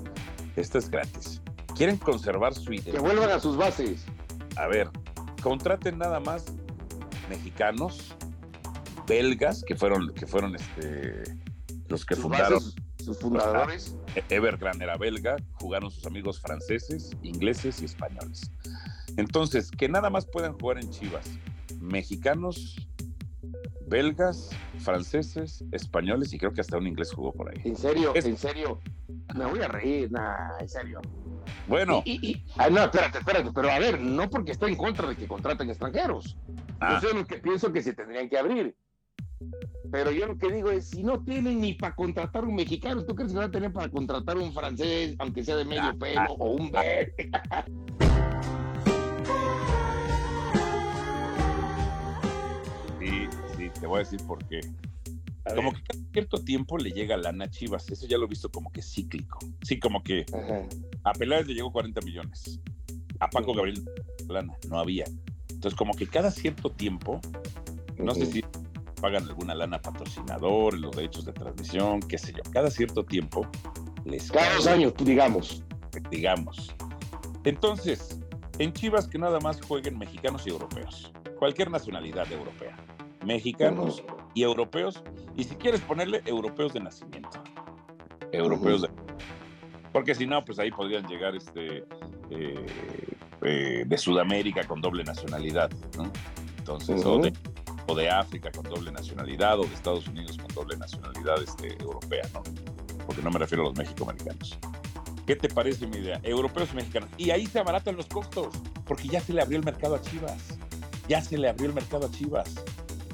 Esta 0.56 0.78
es 0.78 0.90
gratis. 0.90 1.42
Quieren 1.76 1.98
conservar 1.98 2.54
su 2.54 2.72
idea. 2.72 2.94
Que 2.94 3.00
vuelvan 3.00 3.30
a 3.30 3.40
sus 3.40 3.58
bases. 3.58 4.06
A 4.56 4.68
ver, 4.68 4.90
contraten 5.42 5.98
nada 5.98 6.20
más 6.20 6.46
mexicanos, 7.30 8.16
belgas, 9.08 9.64
que 9.64 9.76
fueron, 9.76 10.14
que 10.14 10.26
fueron 10.26 10.56
este, 10.56 11.24
los 11.88 12.06
que 12.06 12.16
fundaron 12.16 12.62
sus 12.98 13.20
fundadores. 13.20 13.96
Evergrande 14.30 14.86
era 14.86 14.98
belga, 14.98 15.36
jugaron 15.54 15.92
sus 15.92 16.06
amigos 16.06 16.40
franceses, 16.40 17.12
ingleses 17.22 17.82
y 17.82 17.86
españoles. 17.86 18.50
Entonces, 19.18 19.72
que 19.72 19.88
nada 19.88 20.10
más 20.10 20.26
puedan 20.26 20.54
jugar 20.54 20.80
en 20.80 20.90
Chivas, 20.90 21.26
mexicanos, 21.80 22.85
belgas, 23.88 24.50
franceses, 24.80 25.64
españoles 25.72 26.34
y 26.34 26.38
creo 26.38 26.52
que 26.54 26.62
hasta 26.62 26.78
un 26.78 26.88
inglés 26.88 27.12
jugó 27.14 27.32
por 27.34 27.50
ahí. 27.50 27.62
¿En 27.64 27.76
serio? 27.76 28.14
¿En 28.16 28.38
serio? 28.38 28.80
Me 29.36 29.46
voy 29.46 29.62
a 29.62 29.68
reír, 29.68 30.12
nah, 30.12 30.58
en 30.60 30.70
serio. 30.70 31.02
Bueno. 31.68 32.04
Ah, 32.58 32.70
no, 32.70 32.84
espérate, 32.84 33.20
espérate, 33.20 33.52
pero 33.54 33.70
a 33.70 33.80
ver, 33.80 34.00
no 34.02 34.30
porque 34.30 34.52
estoy 34.52 34.72
en 34.72 34.78
contra 34.78 35.08
de 35.08 35.16
que 35.16 35.28
contraten 35.28 35.70
extranjeros. 35.70 36.38
Ah. 36.80 37.00
Yo 37.02 37.10
sé 37.10 37.16
lo 37.16 37.26
que 37.26 37.38
pienso 37.38 37.72
que 37.72 37.82
se 37.82 37.94
tendrían 37.94 38.30
que 38.30 38.38
abrir. 38.38 38.76
Pero 39.92 40.12
yo 40.12 40.28
lo 40.28 40.38
que 40.38 40.52
digo 40.52 40.72
es, 40.72 40.90
si 40.90 41.04
no 41.04 41.24
tienen 41.24 41.62
ni 41.62 41.74
para 41.74 41.96
contratar 41.96 42.46
un 42.46 42.56
mexicano, 42.56 43.06
¿tú 43.06 43.16
crees 43.16 43.32
que 43.32 43.38
van 43.38 43.50
a 43.50 43.52
tener 43.52 43.72
para 43.72 43.90
contratar 43.90 44.38
un 44.38 44.54
francés, 44.54 45.16
aunque 45.20 45.44
sea 45.44 45.58
de 45.58 45.66
medio 45.66 45.84
ah, 45.84 45.96
pelo, 46.00 46.22
ah, 46.22 46.28
o 46.30 46.52
un 46.52 46.72
ah. 46.74 47.66
Sí, 53.00 53.28
te 53.86 53.90
voy 53.90 53.98
a 53.98 54.00
decir 54.00 54.20
por 54.26 54.44
qué. 54.48 54.62
como 55.54 55.72
que 55.72 55.84
cada 55.84 56.04
cierto 56.12 56.44
tiempo 56.44 56.76
le 56.80 56.90
llega 56.90 57.18
lana 57.18 57.46
a 57.46 57.50
Chivas, 57.52 57.88
eso 57.92 58.08
ya 58.08 58.18
lo 58.18 58.26
he 58.26 58.28
visto 58.28 58.50
como 58.50 58.72
que 58.72 58.82
cíclico. 58.82 59.38
Sí, 59.62 59.78
como 59.78 60.02
que 60.02 60.26
a 61.04 61.14
Peláez 61.14 61.46
le 61.46 61.54
llegó 61.54 61.72
40 61.72 62.02
millones, 62.02 62.60
a 63.20 63.30
Paco 63.30 63.54
Gabriel 63.54 63.88
lana, 64.28 64.56
no 64.70 64.80
había. 64.80 65.06
Entonces, 65.52 65.78
como 65.78 65.94
que 65.94 66.08
cada 66.08 66.32
cierto 66.32 66.72
tiempo, 66.72 67.22
no 68.00 68.16
sé 68.16 68.26
si 68.26 68.44
pagan 69.00 69.28
alguna 69.28 69.54
lana 69.54 69.80
patrocinador, 69.80 70.80
los 70.80 70.96
derechos 70.96 71.24
de 71.26 71.34
transmisión, 71.34 72.00
qué 72.00 72.18
sé 72.18 72.34
yo. 72.34 72.42
Cada 72.52 72.72
cierto 72.72 73.06
tiempo 73.06 73.48
les 74.04 74.32
Cada 74.32 74.52
dos 74.56 74.66
años, 74.66 74.96
digamos. 74.98 75.64
Digamos. 76.10 76.76
Entonces, 77.44 78.20
en 78.58 78.74
Chivas 78.74 79.08
que 79.08 79.20
nada 79.20 79.40
más 79.42 79.62
jueguen 79.62 80.00
mexicanos 80.00 80.48
y 80.48 80.50
europeos. 80.50 81.14
Cualquier 81.38 81.70
nacionalidad 81.70 82.32
europea. 82.32 82.76
Mexicanos 83.26 84.04
y 84.34 84.44
europeos. 84.44 85.04
Y 85.36 85.44
si 85.44 85.56
quieres 85.56 85.82
ponerle 85.82 86.22
europeos 86.26 86.74
de 86.74 86.80
nacimiento. 86.82 87.44
Europeos 88.32 88.84
de. 88.84 88.90
Porque 89.92 90.14
si 90.14 90.28
no, 90.28 90.44
pues 90.44 90.60
ahí 90.60 90.72
podrían 90.72 91.08
llegar 91.08 91.36
este. 91.36 91.86
Eh, 92.30 92.66
eh, 93.44 93.84
de 93.86 93.98
Sudamérica 93.98 94.64
con 94.64 94.82
doble 94.82 95.04
nacionalidad, 95.04 95.70
¿no? 95.98 96.12
Entonces, 96.58 97.06
o 97.06 97.20
de 97.20 97.32
o 97.88 97.96
de 97.96 98.10
África 98.10 98.52
con 98.52 98.64
doble 98.64 98.92
nacionalidad, 98.92 99.60
o 99.60 99.64
de 99.64 99.74
Estados 99.74 100.08
Unidos 100.08 100.38
con 100.38 100.54
doble 100.54 100.78
nacionalidad 100.78 101.42
este, 101.42 101.82
europea, 101.82 102.24
¿no? 102.34 102.44
Porque 103.06 103.22
no 103.22 103.30
me 103.32 103.40
refiero 103.40 103.64
a 103.64 103.68
los 103.68 103.78
mexicoamericanos. 103.78 104.58
¿Qué 105.28 105.36
te 105.36 105.50
parece 105.50 105.88
mi 105.88 105.98
idea? 105.98 106.20
Europeos 106.24 106.70
y 106.74 106.76
mexicanos. 106.76 107.10
Y 107.18 107.32
ahí 107.32 107.46
se 107.46 107.60
abaratan 107.60 107.96
los 107.96 108.08
costos, 108.08 108.56
porque 108.86 109.08
ya 109.08 109.20
se 109.20 109.34
le 109.34 109.42
abrió 109.42 109.60
el 109.60 109.66
mercado 109.66 109.96
a 109.96 110.02
Chivas. 110.02 110.58
Ya 111.08 111.22
se 111.22 111.38
le 111.38 111.50
abrió 111.50 111.68
el 111.68 111.74
mercado 111.74 112.08
a 112.08 112.12
Chivas. 112.12 112.56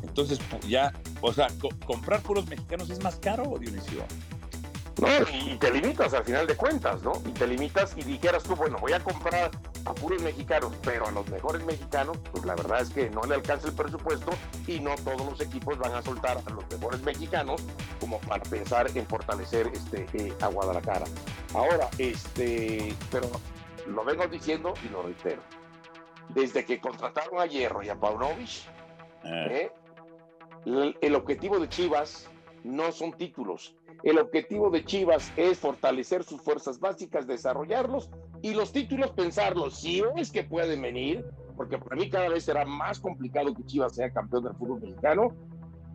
Entonces, 0.03 0.39
ya, 0.67 0.93
o 1.21 1.31
sea, 1.33 1.47
comprar 1.85 2.21
puros 2.21 2.47
mexicanos 2.47 2.89
es 2.89 3.03
más 3.03 3.15
caro, 3.17 3.57
Dionisio. 3.59 4.05
No, 4.99 5.07
y 5.33 5.57
te 5.57 5.71
limitas 5.71 6.13
al 6.13 6.23
final 6.23 6.45
de 6.45 6.55
cuentas, 6.55 7.01
¿no? 7.01 7.13
Y 7.25 7.31
te 7.31 7.47
limitas 7.47 7.95
y 7.97 8.03
dijeras 8.03 8.43
tú, 8.43 8.55
bueno, 8.55 8.77
voy 8.79 8.93
a 8.93 8.99
comprar 8.99 9.49
a 9.85 9.93
puros 9.95 10.21
mexicanos, 10.21 10.73
pero 10.83 11.07
a 11.07 11.11
los 11.11 11.27
mejores 11.29 11.63
mexicanos, 11.65 12.17
pues 12.31 12.45
la 12.45 12.55
verdad 12.55 12.81
es 12.81 12.89
que 12.89 13.09
no 13.09 13.21
le 13.23 13.35
alcanza 13.35 13.67
el 13.67 13.73
presupuesto 13.73 14.31
y 14.67 14.79
no 14.79 14.93
todos 14.95 15.25
los 15.25 15.41
equipos 15.41 15.77
van 15.79 15.93
a 15.93 16.01
soltar 16.01 16.39
a 16.45 16.49
los 16.51 16.69
mejores 16.69 17.01
mexicanos 17.01 17.63
como 17.99 18.19
para 18.19 18.43
pensar 18.43 18.95
en 18.95 19.07
fortalecer 19.07 19.71
este, 19.73 20.05
eh, 20.13 20.33
a 20.41 20.47
Guadalajara. 20.47 21.05
Ahora, 21.53 21.89
este, 21.97 22.93
pero 23.09 23.29
lo 23.87 24.03
vengo 24.03 24.27
diciendo 24.27 24.73
y 24.85 24.89
lo 24.89 25.01
reitero. 25.03 25.41
Desde 26.29 26.63
que 26.63 26.79
contrataron 26.79 27.39
a 27.39 27.45
Hierro 27.45 27.81
y 27.81 27.89
a 27.89 27.95
Paunovic, 27.95 28.67
eh. 29.23 29.47
¿eh? 29.49 29.71
El 30.65 31.15
objetivo 31.15 31.59
de 31.59 31.69
Chivas 31.69 32.29
no 32.63 32.91
son 32.91 33.13
títulos, 33.13 33.75
el 34.03 34.17
objetivo 34.17 34.71
de 34.71 34.83
Chivas 34.83 35.31
es 35.37 35.59
fortalecer 35.59 36.23
sus 36.23 36.41
fuerzas 36.41 36.79
básicas, 36.79 37.27
desarrollarlos 37.27 38.09
y 38.41 38.53
los 38.53 38.71
títulos 38.71 39.11
pensarlos. 39.11 39.79
Si 39.79 40.03
es 40.15 40.31
que 40.31 40.43
pueden 40.43 40.81
venir, 40.81 41.23
porque 41.55 41.77
para 41.77 41.95
mí 41.95 42.09
cada 42.09 42.29
vez 42.29 42.45
será 42.45 42.65
más 42.65 42.99
complicado 42.99 43.53
que 43.53 43.63
Chivas 43.65 43.95
sea 43.95 44.11
campeón 44.11 44.45
del 44.45 44.55
fútbol 44.55 44.81
mexicano, 44.81 45.35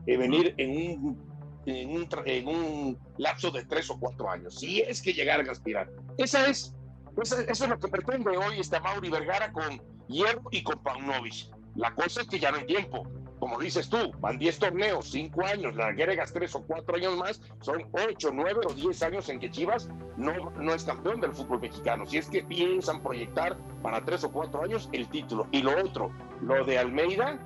eh, 0.06 0.16
venir 0.16 0.54
en 0.56 1.04
un, 1.04 1.20
en 1.66 2.48
un, 2.48 2.98
lapso 3.18 3.50
de 3.50 3.64
tres 3.64 3.90
o 3.90 3.98
cuatro 3.98 4.30
años. 4.30 4.54
Si 4.54 4.80
es 4.80 5.02
que 5.02 5.12
llegar 5.12 5.40
a 5.40 5.50
aspirar. 5.50 5.90
Esa 6.16 6.46
es, 6.46 6.76
eso 7.20 7.64
es 7.64 7.68
lo 7.68 7.78
que 7.80 7.88
pretende 7.88 8.36
hoy 8.36 8.60
este 8.60 8.78
Mauri 8.78 9.10
Vergara 9.10 9.50
con 9.50 9.82
Hierro 10.06 10.42
y 10.52 10.62
con 10.62 10.80
Paunovic. 10.80 11.50
La 11.74 11.92
cosa 11.92 12.20
es 12.20 12.28
que 12.28 12.38
ya 12.38 12.52
no 12.52 12.58
hay 12.58 12.66
tiempo. 12.66 13.04
Como 13.38 13.58
dices 13.58 13.88
tú, 13.88 14.12
van 14.20 14.38
10 14.38 14.58
torneos, 14.58 15.10
5 15.10 15.44
años, 15.44 15.76
le 15.76 15.82
agregas 15.82 16.32
3 16.32 16.54
o 16.54 16.62
4 16.62 16.96
años 16.96 17.16
más, 17.16 17.40
son 17.60 17.84
8, 17.92 18.30
9 18.32 18.60
o 18.66 18.72
10 18.72 19.02
años 19.02 19.28
en 19.28 19.38
que 19.38 19.50
Chivas 19.50 19.90
no, 20.16 20.50
no 20.58 20.74
es 20.74 20.84
campeón 20.84 21.20
del 21.20 21.32
fútbol 21.32 21.60
mexicano. 21.60 22.06
Si 22.06 22.16
es 22.16 22.28
que 22.28 22.42
piensan 22.42 23.02
proyectar 23.02 23.56
para 23.82 24.02
3 24.04 24.24
o 24.24 24.32
4 24.32 24.62
años 24.62 24.88
el 24.92 25.08
título. 25.08 25.46
Y 25.52 25.62
lo 25.62 25.78
otro, 25.78 26.10
lo 26.40 26.64
de 26.64 26.78
Almeida, 26.78 27.38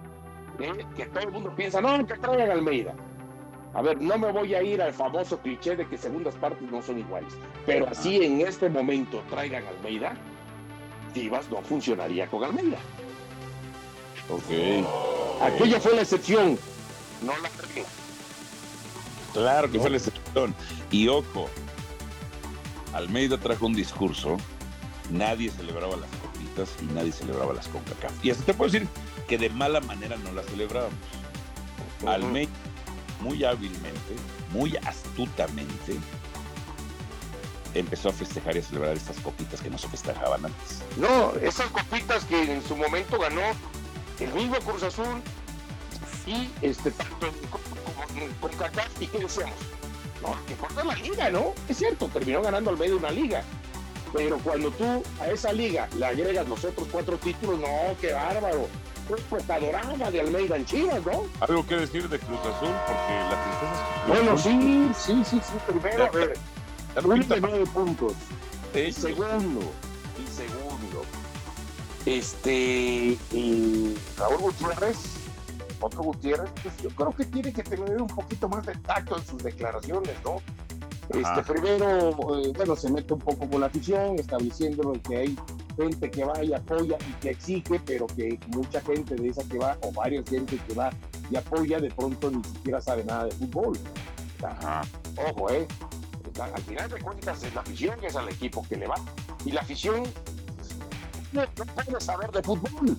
eh, 0.61 0.85
que 0.97 1.07
todo 1.07 1.25
el 1.25 1.33
mundo 1.33 1.55
piensa, 1.57 1.81
no, 1.81 2.07
que 2.07 2.15
traigan 2.15 2.51
Almeida. 2.51 2.95
A 3.75 3.83
ver, 3.83 4.01
no 4.01 4.19
me 4.19 4.33
voy 4.33 4.55
a 4.55 4.63
ir 4.63 4.83
al 4.83 4.93
famoso 4.93 5.39
cliché 5.39 5.77
de 5.77 5.87
que 5.89 5.97
segundas 5.97 6.35
partes 6.35 6.71
no 6.71 6.83
son 6.83 6.99
iguales, 6.99 7.33
pero 7.67 7.87
así 7.89 8.17
en 8.25 8.41
este 8.41 8.69
momento 8.69 9.23
traigan 9.31 9.65
Almeida, 9.65 10.15
Chivas 11.15 11.49
no 11.51 11.63
funcionaría 11.63 12.27
con 12.27 12.43
Almeida. 12.43 12.79
Ok. 14.29 15.20
Aquella 15.41 15.81
fue 15.81 15.95
la 15.95 16.03
excepción, 16.03 16.59
no 17.23 17.33
la 17.39 17.49
regla. 17.49 17.89
Claro 19.33 19.71
que 19.71 19.81
fue 19.81 19.91
la 19.91 19.97
excepción. 19.97 20.55
Y 20.91 21.09
ojo, 21.09 21.49
Almeida 22.93 23.39
trajo 23.39 23.67
un 23.67 23.75
discurso, 23.75 24.37
nadie 25.11 25.51
celebraba 25.51 25.97
las 25.97 26.11
copitas 26.11 26.71
y 26.83 26.93
nadie 26.93 27.13
celebraba 27.13 27.55
las 27.55 27.69
CONCACAF. 27.69 28.25
Y 28.25 28.31
hasta 28.31 28.45
te 28.45 28.55
puedo 28.55 28.71
decir 28.71 28.89
que 29.29 29.39
de 29.39 29.49
mala 29.51 29.81
manera 29.81 30.17
no 30.17 30.33
las 30.33 30.47
celebrábamos. 30.47 30.95
Almeida, 32.07 32.51
muy 33.21 33.45
hábilmente, 33.45 34.17
muy 34.53 34.77
astutamente, 34.85 35.97
empezó 37.75 38.09
a 38.09 38.13
festejar 38.13 38.57
y 38.57 38.59
a 38.59 38.63
celebrar 38.63 38.97
estas 38.97 39.19
copitas 39.21 39.61
que 39.61 39.71
no 39.71 39.79
se 39.79 39.89
festejaban 39.89 40.45
antes. 40.45 40.83
No, 40.97 41.33
esas 41.37 41.69
copitas 41.69 42.25
que 42.25 42.53
en 42.53 42.63
su 42.67 42.77
momento 42.77 43.19
ganó 43.19 43.43
el 44.21 44.33
mismo 44.35 44.57
Cruz 44.61 44.83
Azul 44.83 45.23
y 46.27 46.51
este 46.63 46.91
tanto 46.91 47.29
con, 48.41 48.51
CACAF 48.53 49.01
y 49.01 49.07
qué 49.07 49.19
decíamos. 49.19 49.57
No, 50.23 50.37
que 50.47 50.53
importa 50.53 50.85
la 50.85 50.95
liga, 50.97 51.31
¿no? 51.31 51.55
Es 51.69 51.79
cierto, 51.79 52.07
terminó 52.09 52.43
ganando 52.43 52.71
al 52.71 52.77
medio 52.77 52.99
una 52.99 53.11
liga. 53.11 53.43
Pero 54.13 54.39
cuando 54.39 54.71
tú 54.73 55.03
a 55.21 55.29
esa 55.29 55.53
liga 55.53 55.89
le 55.97 56.05
agregas 56.05 56.47
los 56.49 56.65
otros 56.65 56.89
cuatro 56.91 57.17
títulos, 57.17 57.59
no, 57.61 57.97
qué 58.01 58.13
bárbaro. 58.13 58.69
Fue 59.29 59.41
adorada 59.49 60.09
de 60.11 60.21
Almeida 60.21 60.57
en 60.57 60.65
Chivas, 60.65 61.05
¿no? 61.05 61.25
Algo 61.41 61.67
que 61.67 61.77
decir 61.77 62.09
de 62.09 62.19
Cruz 62.21 62.39
Azul, 62.41 62.71
porque 62.87 63.13
la 63.29 63.43
tristeza 63.43 63.73
es 63.75 64.05
que 64.05 64.13
Bueno, 64.13 64.39
sí, 64.39 64.91
sí, 64.97 65.25
sí, 65.25 65.41
sí. 65.43 65.53
Primero, 65.67 66.05
a 66.05 66.11
ver, 66.11 66.39
uno 67.03 67.25
de 67.25 67.41
nueve 67.41 67.65
puntos. 67.75 68.13
Segundo, 68.93 69.73
este, 72.07 73.19
y 73.33 73.95
Raúl 74.17 74.39
Gutiérrez, 74.39 74.97
otro 75.81 76.03
Gutiérrez, 76.03 76.51
pues 76.63 76.77
yo 76.79 76.91
creo 76.91 77.13
que 77.13 77.25
tiene 77.25 77.53
que 77.53 77.63
tener 77.63 78.01
un 78.01 78.09
poquito 78.09 78.49
más 78.49 78.65
de 78.67 78.75
tacto 78.77 79.17
en 79.17 79.27
sus 79.27 79.43
declaraciones, 79.43 80.15
¿no? 80.25 80.37
Este, 81.11 81.43
primero, 81.53 82.11
eh, 82.39 82.53
bueno, 82.55 82.77
se 82.77 82.91
mete 82.91 83.15
un 83.15 83.21
poco 83.21 83.49
con 83.49 83.61
la 83.61 83.67
afición, 83.67 84.17
estableciendo 84.17 84.93
que 85.09 85.17
hay 85.17 85.39
gente 85.77 86.11
que 86.11 86.25
va 86.25 86.45
y 86.45 86.53
apoya 86.53 86.97
y 87.09 87.13
que 87.21 87.31
exige, 87.31 87.81
pero 87.85 88.07
que 88.07 88.39
mucha 88.49 88.81
gente 88.81 89.17
de 89.17 89.29
esa 89.29 89.43
que 89.49 89.59
va, 89.59 89.77
o 89.83 89.93
varias 89.93 90.29
gente 90.29 90.57
que 90.57 90.75
va 90.75 90.91
y 91.31 91.37
apoya, 91.37 91.81
de 91.81 91.91
pronto 91.91 92.31
ni 92.31 92.43
siquiera 92.45 92.81
sabe 92.81 93.05
nada 93.05 93.25
de 93.25 93.33
fútbol. 93.33 93.79
Ajá. 94.43 94.83
Ojo, 95.31 95.51
¿eh? 95.51 95.67
Al 96.41 96.63
final 96.63 96.89
de 96.89 97.01
cuentas 97.01 97.43
es 97.43 97.55
la 97.55 97.61
afición 97.61 97.99
que 97.99 98.07
es 98.07 98.17
al 98.17 98.29
equipo 98.29 98.65
que 98.69 98.77
le 98.77 98.87
va. 98.87 98.97
Y 99.45 99.53
la 99.53 99.63
afición 99.63 100.05
no, 101.33 101.43
puede 101.75 102.01
saber 102.01 102.31
de 102.31 102.43
fútbol. 102.43 102.97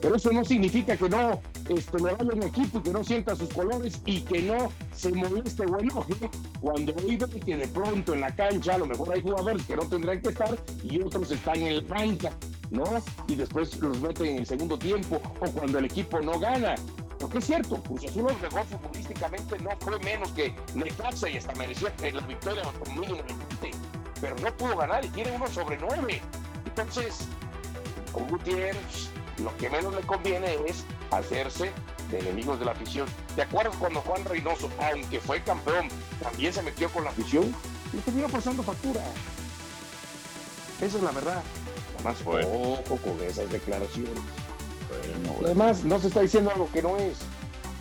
Pero 0.00 0.16
eso 0.16 0.32
no 0.32 0.44
significa 0.44 0.96
que 0.96 1.08
no 1.08 1.40
este, 1.68 1.98
le 1.98 2.12
vaya 2.14 2.32
un 2.32 2.42
equipo 2.42 2.78
y 2.78 2.82
que 2.82 2.90
no 2.90 3.04
sienta 3.04 3.36
sus 3.36 3.50
colores 3.50 4.00
y 4.06 4.22
que 4.22 4.42
no 4.42 4.72
se 4.94 5.12
moleste 5.12 5.66
o 5.66 5.78
enoje 5.78 6.14
cuando 6.60 6.94
vive 6.94 7.28
que 7.28 7.56
de 7.56 7.68
pronto 7.68 8.14
en 8.14 8.22
la 8.22 8.34
cancha 8.34 8.76
a 8.76 8.78
lo 8.78 8.86
mejor 8.86 9.12
hay 9.12 9.20
jugadores 9.20 9.66
que 9.66 9.76
no 9.76 9.82
tendrán 9.82 10.22
que 10.22 10.30
estar 10.30 10.56
y 10.82 11.02
otros 11.02 11.30
están 11.30 11.56
en 11.56 11.66
el 11.66 11.82
banca, 11.82 12.32
¿no? 12.70 12.84
Y 13.28 13.34
después 13.34 13.78
los 13.78 14.00
meten 14.00 14.26
en 14.26 14.38
el 14.38 14.46
segundo 14.46 14.78
tiempo 14.78 15.20
o 15.40 15.50
cuando 15.50 15.78
el 15.78 15.84
equipo 15.84 16.20
no 16.20 16.38
gana. 16.38 16.76
Porque 17.18 17.38
es 17.38 17.44
cierto, 17.44 17.76
Cruz 17.82 18.04
Azul 18.04 18.22
lo 18.22 18.34
mejor 18.38 18.64
futbolísticamente 18.64 19.58
no 19.58 19.70
fue 19.80 19.98
menos 19.98 20.30
que 20.30 20.54
Necaxa 20.74 21.28
y 21.28 21.36
hasta 21.36 21.54
mereció 21.56 21.88
la 22.10 22.26
victoria 22.26 22.62
con 22.62 22.98
mínimo 22.98 23.20
pero 24.20 24.36
no 24.36 24.54
pudo 24.56 24.76
ganar 24.76 25.04
y 25.04 25.08
tiene 25.08 25.32
uno 25.32 25.46
sobre 25.48 25.78
nueve. 25.78 26.20
Entonces, 26.66 27.26
con 28.12 28.28
Gutiérrez, 28.28 29.08
lo 29.42 29.56
que 29.56 29.70
menos 29.70 29.94
le 29.94 30.00
conviene 30.02 30.56
es 30.66 30.84
hacerse 31.10 31.72
de 32.10 32.18
enemigos 32.18 32.58
de 32.58 32.64
la 32.66 32.72
afición. 32.72 33.06
¿Te 33.36 33.42
acuerdas 33.42 33.74
cuando 33.78 34.00
Juan 34.00 34.24
Reynoso, 34.24 34.68
aunque 34.92 35.20
fue 35.20 35.42
campeón, 35.42 35.88
también 36.22 36.52
se 36.52 36.62
metió 36.62 36.90
con 36.90 37.04
la 37.04 37.10
afición? 37.10 37.54
Y 37.92 37.96
terminó 37.98 38.28
pasando 38.28 38.62
factura. 38.62 39.00
Esa 40.80 40.96
es 40.96 41.02
la 41.02 41.10
verdad. 41.12 41.42
Además, 41.96 42.24
Bueno. 42.24 42.48
ojo 42.48 42.96
con 42.96 43.20
esas 43.22 43.50
declaraciones. 43.50 44.12
Bueno, 44.88 45.36
Además, 45.44 45.84
no 45.84 45.98
se 46.00 46.08
está 46.08 46.20
diciendo 46.20 46.50
algo 46.50 46.68
que 46.72 46.82
no 46.82 46.96
es. 46.96 47.18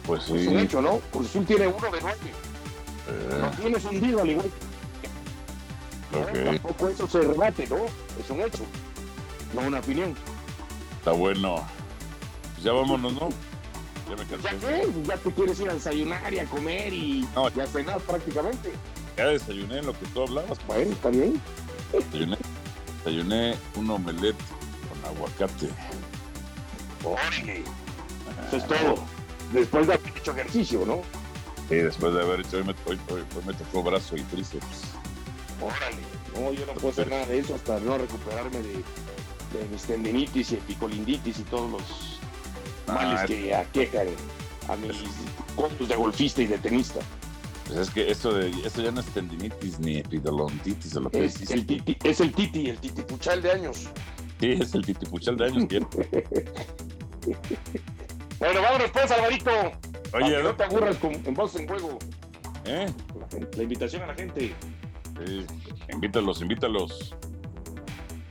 pues 0.06 0.22
Es 0.30 0.42
sí. 0.42 0.48
un 0.48 0.60
hecho, 0.60 0.82
¿no? 0.82 1.00
Cruz 1.12 1.28
Azul 1.30 1.46
tiene 1.46 1.68
uno 1.68 1.90
de 1.92 2.02
nueve. 2.02 2.18
Eh, 3.08 3.40
Lo 3.42 3.50
tienes 3.52 3.86
hundido 3.86 4.22
al 4.22 4.30
igual 4.30 4.52
que 6.12 6.18
ok, 6.18 6.46
Tampoco 6.46 6.88
eso 6.90 7.08
se 7.08 7.22
rebate, 7.22 7.68
¿no? 7.68 7.78
Es 8.20 8.30
un 8.30 8.42
hecho. 8.42 8.64
No 9.54 9.62
una 9.62 9.80
opinión. 9.80 10.16
está 11.00 11.12
bueno. 11.12 11.66
Pues 12.54 12.64
ya 12.64 12.74
vámonos, 12.74 13.14
¿no? 13.14 13.30
Ya 14.10 14.16
me 14.16 14.26
¿Ya 14.26 14.50
cansé. 14.50 14.68
qué? 14.68 14.88
Ya 15.08 15.18
te 15.18 15.32
quieres 15.32 15.60
ir 15.60 15.70
a 15.70 15.74
desayunar 15.74 16.34
y 16.34 16.40
a 16.40 16.46
comer 16.46 16.94
y, 16.94 17.28
No. 17.36 17.50
y 17.56 17.60
a 17.60 17.68
cenar 17.68 18.00
prácticamente. 18.02 18.72
Ya 19.18 19.28
desayuné 19.28 19.82
lo 19.84 19.94
que 19.94 20.06
tú 20.08 20.24
hablabas. 20.24 20.58
pues. 20.60 20.68
Bueno, 20.68 20.92
está 20.94 21.10
bien. 21.10 21.42
Desayuné, 21.94 22.38
desayuné 22.98 23.58
un 23.76 23.90
omelette 23.90 24.38
con 24.90 25.12
aguacate. 25.16 25.70
Órale. 27.04 27.64
Eso 28.48 28.58
es 28.58 28.68
todo. 28.68 28.96
Después 29.54 29.88
de 29.88 29.94
haber 29.94 30.18
hecho 30.18 30.32
ejercicio, 30.32 30.86
¿no? 30.86 31.02
Y 31.70 31.76
después 31.76 32.14
de 32.14 32.22
haber 32.22 32.42
hecho, 32.42 32.58
hoy 32.58 32.64
me, 32.64 32.76
hoy- 32.86 33.00
hoy- 33.10 33.22
hoy 33.36 33.44
me 33.46 33.54
tocó 33.54 33.84
brazo 33.84 34.16
y 34.16 34.22
tríceps. 34.24 34.66
Órale. 35.62 35.98
No, 36.36 36.52
yo 36.54 36.66
no 36.66 36.74
puedo 36.74 36.90
hacer 36.90 37.10
nada 37.10 37.26
de 37.26 37.40
eso 37.40 37.56
hasta 37.56 37.80
no 37.80 37.98
recuperarme 37.98 38.60
de, 38.60 38.84
tendinitis 39.88 40.52
y 40.52 40.56
epicolinditis 40.56 41.40
y 41.40 41.44
todos 41.44 41.72
los 41.72 41.82
males 42.88 43.20
Ah, 43.22 43.26
que 43.28 43.54
aquejan 43.56 44.08
a 44.68 44.76
mis 44.76 44.98
codos 45.56 45.88
de 45.88 45.96
golfista 45.96 46.42
y 46.42 46.48
de 46.48 46.58
tenista. 46.58 47.00
Pues 47.68 47.80
es 47.80 47.90
que 47.92 48.10
esto, 48.10 48.34
de, 48.34 48.50
esto 48.66 48.82
ya 48.82 48.92
no 48.92 49.00
es 49.02 49.06
tendinitis 49.08 49.80
ni 49.80 49.98
epidolontitis 49.98 50.96
o 50.96 51.02
lo 51.02 51.10
que 51.12 51.26
Es 51.26 51.40
es. 51.42 51.52
el, 51.52 51.66
titi, 51.66 51.96
es 52.04 52.20
el 52.20 52.32
titi, 52.34 52.70
el 52.70 52.78
titipuchal 52.80 53.42
de 53.42 53.52
años. 53.52 53.88
Sí, 54.40 54.52
es 54.60 54.74
el 54.74 54.86
titipuchal 54.86 55.38
de 55.38 55.46
años. 55.46 55.66
que- 55.68 55.80
Bueno, 58.40 58.62
vámonos 58.62 58.90
pues, 58.92 59.12
Alvarito. 59.12 59.52
Oye, 60.14 60.42
no 60.42 60.56
te 60.56 60.64
aburras 60.64 60.98
con, 60.98 61.14
en 61.14 61.34
voz 61.34 61.56
en 61.56 61.68
juego. 61.68 62.00
¿eh? 62.66 62.88
La, 63.20 63.48
la 63.58 63.64
invitación 63.64 64.02
a 64.04 64.08
la 64.08 64.16
gente. 64.16 64.54
Sí, 65.26 65.46
invítalos, 65.92 66.42
invítalos. 66.42 67.14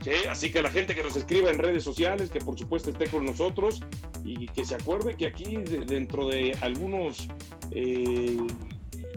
Sí, 0.09 0.27
así 0.27 0.51
que 0.51 0.61
la 0.61 0.71
gente 0.71 0.95
que 0.95 1.03
nos 1.03 1.15
escriba 1.15 1.49
en 1.51 1.57
redes 1.59 1.83
sociales, 1.83 2.29
que 2.29 2.39
por 2.39 2.57
supuesto 2.57 2.89
esté 2.89 3.07
con 3.07 3.25
nosotros 3.25 3.81
y 4.23 4.47
que 4.47 4.65
se 4.65 4.75
acuerde 4.75 5.15
que 5.15 5.27
aquí 5.27 5.57
de- 5.57 5.85
dentro 5.85 6.27
de 6.27 6.55
algunos 6.61 7.27
eh, 7.71 8.37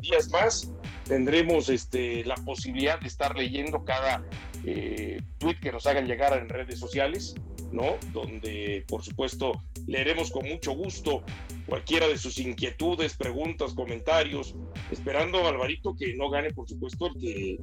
días 0.00 0.30
más 0.30 0.70
tendremos 1.04 1.68
este, 1.68 2.24
la 2.24 2.34
posibilidad 2.36 3.00
de 3.00 3.08
estar 3.08 3.36
leyendo 3.36 3.84
cada 3.84 4.24
eh, 4.64 5.20
tweet 5.38 5.56
que 5.60 5.72
nos 5.72 5.86
hagan 5.86 6.06
llegar 6.06 6.36
en 6.38 6.48
redes 6.48 6.78
sociales, 6.78 7.34
¿no? 7.72 7.96
Donde 8.12 8.84
por 8.88 9.02
supuesto 9.02 9.52
leeremos 9.86 10.30
con 10.30 10.46
mucho 10.48 10.72
gusto 10.72 11.22
cualquiera 11.66 12.06
de 12.06 12.18
sus 12.18 12.38
inquietudes, 12.38 13.16
preguntas, 13.16 13.74
comentarios, 13.74 14.54
esperando 14.90 15.46
Alvarito 15.46 15.94
que 15.96 16.14
no 16.14 16.28
gane 16.30 16.50
por 16.52 16.68
supuesto 16.68 17.06
el 17.06 17.14
que 17.20 17.58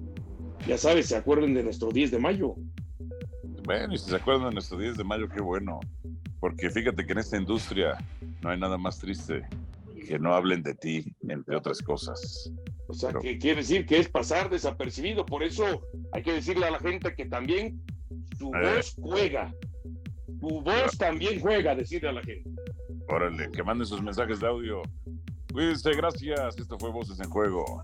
ya 0.68 0.78
sabes, 0.78 1.06
se 1.08 1.15
acuerden 1.15 1.54
de 1.54 1.63
nuestro 1.63 1.89
10 1.92 2.12
de 2.12 2.20
mayo. 2.20 2.56
Bueno, 3.63 3.93
y 3.93 3.98
si 3.98 4.10
se 4.10 4.15
acuerdan 4.15 4.50
de 4.50 4.54
nuestro 4.56 4.78
10 4.78 4.98
de 4.98 5.04
mayo, 5.04 5.28
qué 5.30 5.41
bueno. 5.41 5.80
Porque 6.39 6.69
fíjate 6.69 7.06
que 7.06 7.12
en 7.12 7.17
esta 7.19 7.38
industria 7.38 7.98
no 8.41 8.50
hay 8.50 8.60
nada 8.60 8.78
más 8.78 8.98
triste 9.00 9.43
que 10.08 10.17
no 10.17 10.34
hablen 10.34 10.63
de 10.63 10.74
ti, 10.74 11.15
entre 11.28 11.56
otras 11.56 11.82
cosas. 11.82 12.52
O 12.88 12.93
sea, 12.93 13.10
Pero- 13.10 13.22
que 13.22 13.38
quiere 13.38 13.58
decir 13.58 13.86
que 13.86 14.00
es 14.00 14.10
pasar 14.10 14.50
desapercibido. 14.50 15.26
Por 15.26 15.43
eso 15.43 15.82
hay 16.13 16.24
que 16.24 16.34
decirle 16.34 16.65
a 16.65 16.72
la 16.72 16.80
gente 16.80 17.13
que 17.13 17.26
también 17.26 17.80
su 18.38 18.48
Eh. 18.56 18.74
voz 18.76 18.95
juega. 19.00 19.54
Tu 20.39 20.62
voz 20.62 20.98
también 20.98 21.39
juega, 21.41 21.76
decirle 21.76 22.10
a 22.10 22.13
la 22.13 22.22
gente. 22.24 22.50
Órale, 23.10 23.52
que 23.52 23.62
manden 23.63 23.86
sus 23.86 24.02
mensajes 24.02 24.39
de 24.39 24.48
audio. 24.48 24.82
Cuídense, 25.52 25.91
gracias. 25.93 26.58
Esto 26.58 26.78
fue 26.80 26.91
Voces 26.91 27.19
en 27.19 27.30
Juego. 27.30 27.84